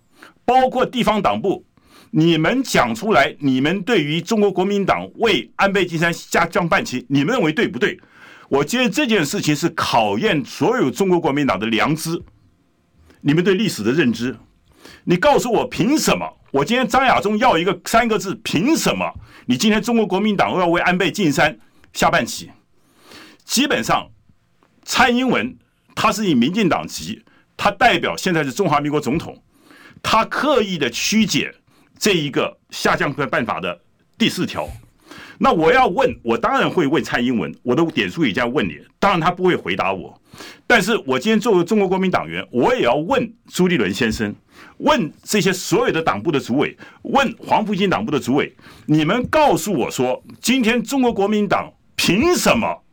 [0.45, 1.63] 包括地方党部，
[2.11, 7.99] 你们讲出来，你们对于中国国民党为安倍晋三下降半旗，你们认为对不对？
[8.49, 12.21] 我觉得这件事情是考验所有中国国民党的良知，
[13.21, 14.35] 你们对历史的认知。
[15.03, 16.25] 你告诉我凭什么？
[16.53, 19.11] 我今天张亚中要一个三个字：凭什么？
[19.47, 21.57] 你今天中国国民党要为安倍晋三
[21.93, 22.51] 下半旗？
[23.43, 24.07] 基本上，
[24.83, 25.57] 蔡英文
[25.95, 27.23] 他是以民进党籍，
[27.57, 29.35] 他代表现在是中华民国总统，
[30.03, 31.51] 他刻意的曲解
[31.97, 33.81] 这一个下降的办法的
[34.15, 34.69] 第四条。
[35.39, 40.21] 那我要问，我当然会问蔡英文，我的点数也这样问你，当然他不会回答我。
[40.67, 44.35] 但是我今天作为中国国民党员，我也要问朱立伦先生。
[44.83, 48.53] 问这些所有的党部的主委，问黄复兴党部的主委，
[48.85, 52.83] 你们告诉我说，今天中国国民党凭什么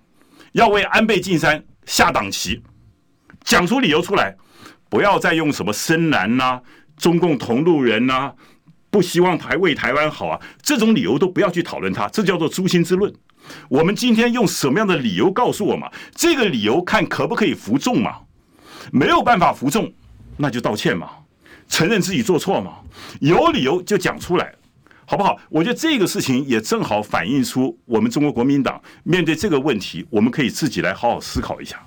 [0.52, 2.62] 要为安倍晋三下党旗？
[3.42, 4.36] 讲出理由出来，
[4.88, 6.60] 不要再用什么深蓝呐、
[6.96, 8.32] 中共同路人呐、
[8.88, 13.12] 不希望台为台湾好啊，这种理由都不要去讨论它，这叫做诛心之论。
[13.68, 15.90] 我们今天用什么样的理由告诉我嘛？
[16.14, 18.18] 这个理由看可不可以服众嘛？
[18.92, 19.92] 没有办法服众，
[20.36, 21.10] 那就道歉嘛。
[21.70, 22.80] 承认自己做错嘛？
[23.20, 24.54] 有理由就讲出来，
[25.06, 25.38] 好不好？
[25.48, 31.80] 我觉得这个事情也正好反映出我们中国国民党面对这个问题，我们可以自己来好好思考一下。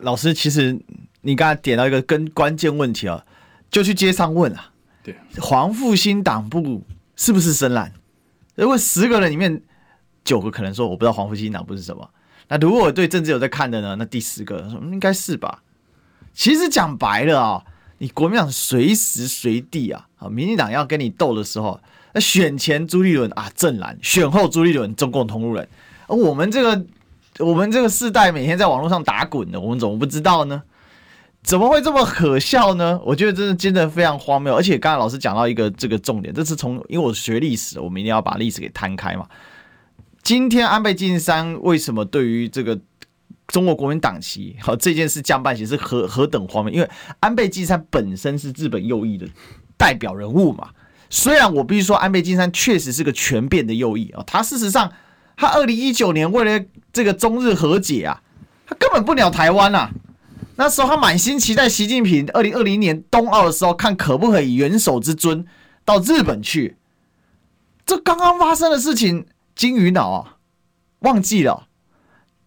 [0.00, 0.76] 老师，其实
[1.20, 3.22] 你刚才点到一个跟关键问题啊，
[3.70, 4.72] 就去街上问啊。
[5.02, 6.82] 对，黄复兴党部
[7.14, 7.92] 是不是深蓝？
[8.54, 9.62] 如果十个人里面
[10.24, 12.10] 九个可能说我不知道黄复兴党部是什么，
[12.48, 13.96] 那如果对政治有在看的呢？
[13.96, 15.62] 那第十个说应该是吧？
[16.32, 17.62] 其实讲白了啊。
[17.98, 21.80] 你国民党随时随地啊，啊，民进党要跟你斗的时候，
[22.14, 25.68] 那选前朱立伦啊正蓝，选后朱立伦中共同路人，
[26.06, 26.86] 我们这个
[27.38, 30.62] 我们这个世代每天在网络上打滚的，我们怎么不知道呢？
[31.42, 33.00] 怎么会这么可笑呢？
[33.04, 34.54] 我觉得真的真的非常荒谬。
[34.54, 39.26] 而且刚才老师讲到一个这个重点，这是从因为我学历史，我们一定要把历史给摊开嘛。
[40.22, 42.78] 今天安倍晋三为什么对于这个？
[43.48, 46.72] 中国国民党旗， 好，这件事降半旗是何何等荒谬？
[46.72, 46.88] 因为
[47.20, 49.26] 安倍晋三本身是日本右翼的
[49.76, 50.70] 代表人物嘛。
[51.10, 54.92] 虽然我必须说，安倍晋三确实是个权变的右翼啊，他事实上，
[55.36, 58.22] 他二零一九年为了这个中日和解啊，
[58.66, 59.90] 他根本不鸟台湾啊。
[60.56, 65.46] 那时候他满心期待习近平二零二零年冬奥的时候，看可不可以元首之尊
[65.84, 66.76] 到日本去。
[67.86, 69.24] 这刚刚发生的事情，
[69.54, 70.36] 金鱼脑啊，
[70.98, 71.67] 忘记了。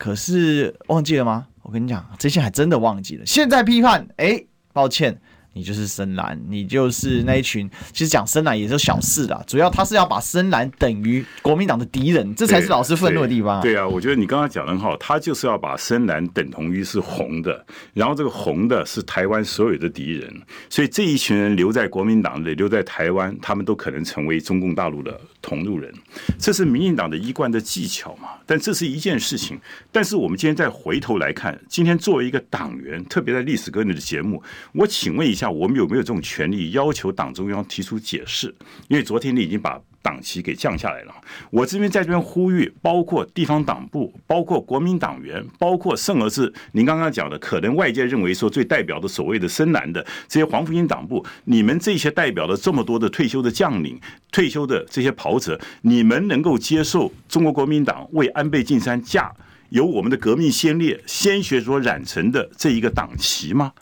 [0.01, 1.45] 可是忘记了吗？
[1.61, 3.23] 我跟你讲，这些还真的忘记了。
[3.23, 4.43] 现在批判，哎，
[4.73, 5.21] 抱歉。
[5.53, 7.69] 你就是深蓝，你就是那一群。
[7.91, 13.61] 其实讲深蓝也是小事啦，主要他是要把深蓝等于国民党的敌人，这才是老师愤怒的地方。
[13.61, 20.33] 对，啊，我觉得你刚刚讲的很好，他就是要把深蓝等同于是红的，然后这个红的是台湾所有的敌人，
[20.69, 25.93] 所以这一群人留在国民党里，留在台湾，他们都可能成为中共大陆的同路人，
[26.39, 28.29] 这是民进党的一贯的技巧嘛。
[28.45, 29.59] 但这是一件事情，
[29.91, 34.41] 但是我们今天再回头来看，今天作为一个党员，特别在历史哥你的节目，
[34.71, 35.40] 我请问一下。
[35.41, 38.53] 像我们有没有这种权利要求党中央提出解释？
[38.89, 41.15] 因为昨天你已经把党旗给降下来了。
[41.49, 53.99] 我这边在这边呼吁，包括地方党部，包括国民党员，包括甚而是您刚刚讲的，可能外界认为说最代表的所谓的深蓝的这些黄复兴党部，你们这些代表的这么多的退休的将领、
[54.31, 59.33] 退休的这些袍泽，你们能够接受中国国民党为安倍晋三架
[59.69, 63.73] 由我们的革命先烈鲜血所染成的这一个党旗吗？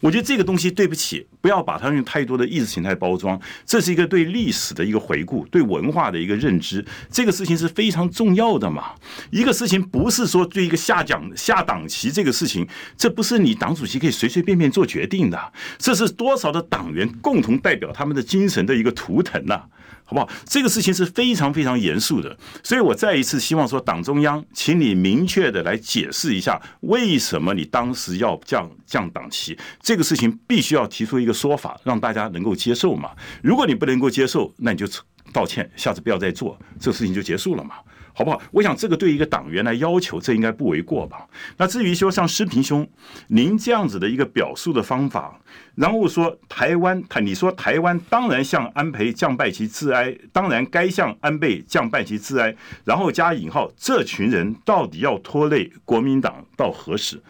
[0.00, 3.40] 我觉得这个东西对不起，不要把它用太多的意识形态包装。
[3.66, 6.84] 这是一个对历史的一个回顾，对文化的一个认知。
[7.10, 8.92] 这个事情是非常重要的嘛。
[9.30, 15.52] 一个事情不是说对一个下讲下党旗这个事情，这不是你党主席可以随随便便做决定的。
[15.78, 19.62] 这是多少的党员共同代表他们的精神的一个图腾呐。
[20.08, 20.28] 好不好？
[20.46, 29.58] 这个事情是非常非常严肃的，所以我再一次希望说，党中央，请你明确的来解释一下，为什么你当时要降降党旗？
[29.82, 33.10] 这个事情必须要提出一个说法，让大家能够接受嘛。
[33.42, 34.86] 如果你不能够接受，那你就
[35.30, 37.74] 道歉，下次不要再做，这个事情就结束了嘛。
[38.18, 38.42] 好不好？
[38.50, 41.24] 我想这个对一个党员来要求，这应该不为过吧？
[41.56, 42.84] 那至于说像施平兄，
[43.28, 45.40] 您这样子的一个表述的方法，
[45.76, 52.52] 然后说台湾，他你说台湾当然向安倍降半旗致哀，当然该向安倍降半旗致哀，
[52.84, 57.22] 然后加引号，这群人到底要拖累国民党到何时？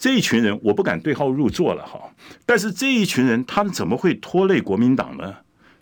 [0.00, 2.00] 这一群人我不敢对号入座了哈，
[2.44, 5.36] 但是这一群人他们怎么会拖累国民党呢？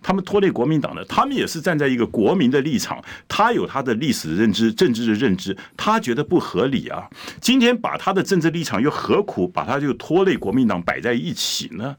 [0.06, 7.10] 他们拖累国民党的，他们也是站在一个国民的立场，他有他的历史认知、政治的认知，他觉得不合理啊。
[7.40, 11.96] 今天把他的政治立场又何苦把他就拖累国民党摆在一起呢？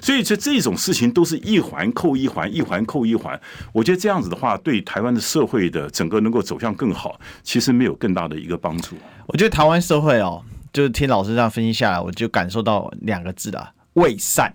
[0.00, 3.40] 所以这这种事情都是一环扣一环，一环扣一环。
[3.72, 8.96] 我觉得这样子的话，对台湾的社会的整个能够走向更好，其实没有更大的一个帮助。
[9.26, 10.42] 我觉得台湾社会哦，
[10.72, 14.52] 就是听老师这样分析下来，我就感受到两个字啊：伪善，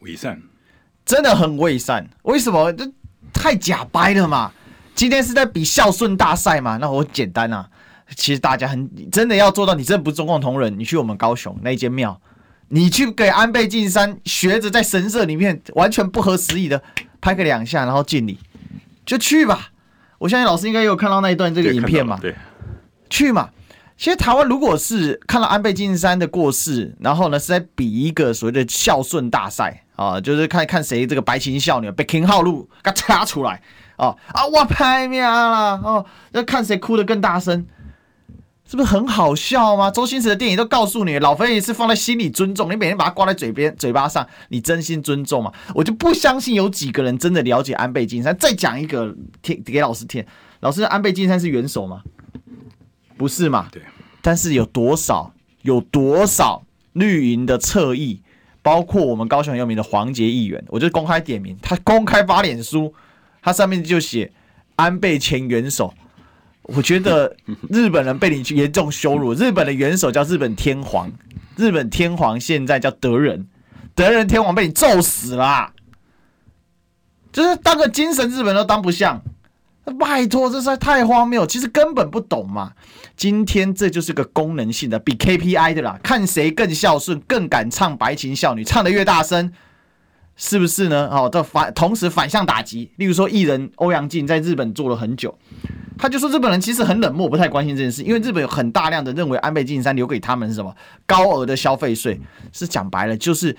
[0.00, 0.42] 伪善。
[1.10, 2.72] 真的很伪善，为什么？
[2.72, 2.88] 这
[3.32, 4.52] 太假掰了嘛！
[4.94, 6.76] 今天是在比孝顺大赛嘛？
[6.76, 7.68] 那我简单啊，
[8.14, 12.20] 其实大家很真的要做到，你真的不是中共同仁，你去我们高雄那一间庙，
[12.68, 16.80] 你去给安倍晋三学着在神社里面完全不合时宜的
[17.20, 18.38] 拍个两下，然后敬礼，
[19.04, 19.70] 就去吧。
[20.18, 22.20] 我相信老师应该有看到那一段这个影片嘛？
[22.22, 22.36] 对，
[23.08, 23.50] 去嘛。
[23.96, 33.60] 其实台湾如果是看到安倍晋三的过世，然后呢是在比一个所谓的孝顺大赛啊，就是看看谁这个白情孝女被 King 号路给掐出来
[33.96, 37.66] 啊啊我拍命了哦，要看谁哭得更大声，
[38.64, 39.90] 是不是很好笑吗？
[39.90, 45.52] 周星驰的电影都告诉你，老佛爷是放在心里尊重，你每天把它挂在嘴边嘴巴上，你真心尊重吗？
[45.74, 48.34] 我就不相信有几个人真的了解安倍晋三。
[48.38, 50.24] 再讲一个听给老师听，
[50.60, 52.02] 老师安倍晋三是元首吗？
[53.18, 53.68] 不是嘛？
[53.70, 53.82] 对。
[54.22, 55.30] 但是有多少
[55.60, 56.62] 有多少
[56.94, 58.22] 绿营的侧翼，
[58.62, 62.92] 包括我们高雄很有名的黄杰议员，我就公开点名，他公开发脸书，
[63.42, 64.30] 他上面就写
[64.76, 65.94] 安倍前元首。
[66.64, 67.34] 我觉得
[67.70, 71.10] 日本人被你严重羞辱，日本的元首叫日本天皇，
[71.56, 73.48] 日本天皇现在叫德仁，
[73.94, 75.72] 德仁天皇被你揍死了啊，
[77.32, 79.22] 就是当个精神日本都当不像。
[79.90, 81.46] 拜托，这实在太荒谬！
[81.46, 82.72] 其实根本不懂嘛。
[83.16, 89.52] 今天这就是个功能性的，比 KPI 的啦，看谁更孝顺，更敢唱白情孝女，唱得越大声，
[90.36, 91.08] 是不是呢？
[91.10, 92.90] 哦，这反同时反向打击。
[92.96, 95.36] 例如说，艺人欧阳靖在日本做了很久，
[95.98, 100.74] 他就说日本人其实很冷漠，不太关心这件事，因为日本有很大量的认为安倍晋三留给他们是什么
[101.06, 102.18] 高额的消费税，
[102.52, 103.54] 是讲白了就是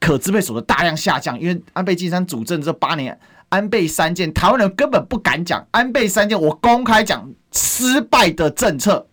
[0.00, 3.18] 可支配所得大量下降，因为安倍晋三主政这八年。
[3.52, 6.40] 安倍三件，台湾人根本不敢讲安倍三件。
[6.40, 9.06] 我公开讲失败的政策，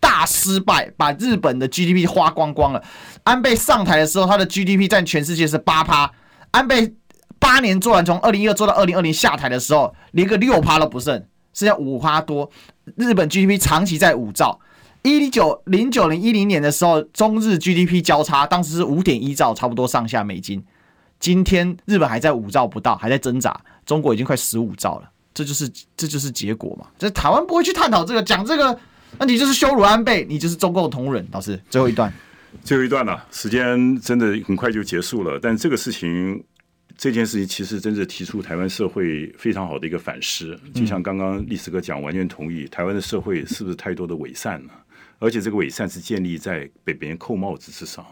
[0.00, 2.82] 大失败，把日本的 GDP 花光光了。
[3.22, 6.10] 安倍上台的时候，他的 GDP 占全世界是八趴。
[6.50, 6.92] 安倍
[7.38, 12.50] 八年做完，从二零一二做到二零二零下台的时候，连个六趴都不剩，剩下五趴多。
[12.96, 14.58] 日本 GDP 长期在五兆。
[15.02, 20.64] 一九零九零一零年的时候，中日 GDP 交叉，当时是五点一兆，差不多上下美金。
[21.24, 23.58] 今天日本还在五兆不到，还在挣扎。
[23.86, 25.66] 中国已经快十五兆了，这就是
[25.96, 26.86] 这就是结果嘛。
[26.98, 28.78] 这台湾不会去探讨这个，讲这个，
[29.18, 31.26] 那你就是羞辱安倍，你就是中共同仁。
[31.32, 32.12] 老师，最后一段，
[32.62, 35.40] 最后一段了，啊，时间真的很快就结束了。
[35.40, 36.44] 但这个事情，
[36.98, 40.60] 这件事情其实真的提出台湾社会非常好的一个反思。
[40.74, 44.70] 就像刚刚历史哥讲，完全同意，台湾的社会是不是太多的伪善了？
[45.20, 48.04] 而且这个伪善是建立在被别人扣帽子之上。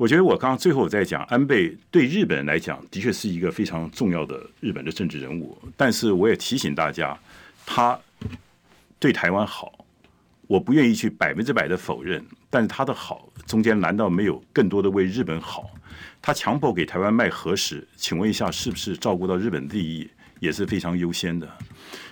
[0.00, 7.14] 我觉得我刚刚最后在讲，安倍对日本来讲的确是一个非常重要的日本的政治人物，但是我也提醒大家，
[7.66, 8.00] 他
[8.98, 9.84] 对台湾好，
[10.46, 15.70] 我不愿意去百分之百的否认，但是他的好中间难道没有更多的为日本好？
[16.22, 21.46] 他强迫给台湾卖核食，请问一下，是不是照顾到日本利益也是非常优先的？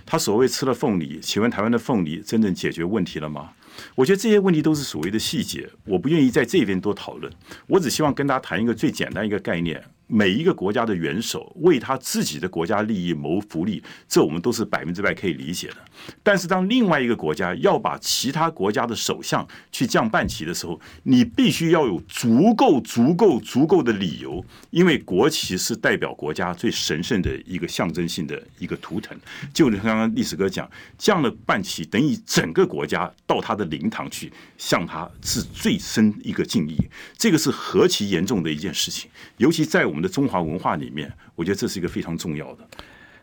[0.05, 3.51] 他所谓吃了凤梨，请问台湾的凤梨真正解决问题了吗？
[3.95, 7.33] 我觉得这些问题都是所谓的细节，我不愿意在这边多讨论。
[7.67, 9.83] 我只希望跟大家谈一个最简单一个概念。
[10.09, 15.77] 每一个国家的元首为他自己的国家利益谋福利，这我们都是百分之百可以理解的。
[16.23, 29.15] 但是，当另外一个国家要把其他国家的首相去降半旗的时候，你必须要有足够、足够、足够的理由，因为国旗是代表国家最神圣的一个象征性的一个图腾。
[29.53, 36.77] 就刚刚历史哥讲，降了半旗，等于整个国家到他的灵堂去向他致最深一个敬意，
[37.19, 39.98] 这个是何其严重的一件事情，尤其在我们。
[39.99, 42.65] 我们的中华文化里面，我觉得这是一个非常重要的。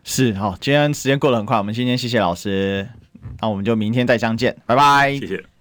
[0.04, 2.86] 是，好，今天时间过得很快，我们今天谢谢老师，
[3.40, 5.55] 那我们就明天再相见，拜拜，谢谢。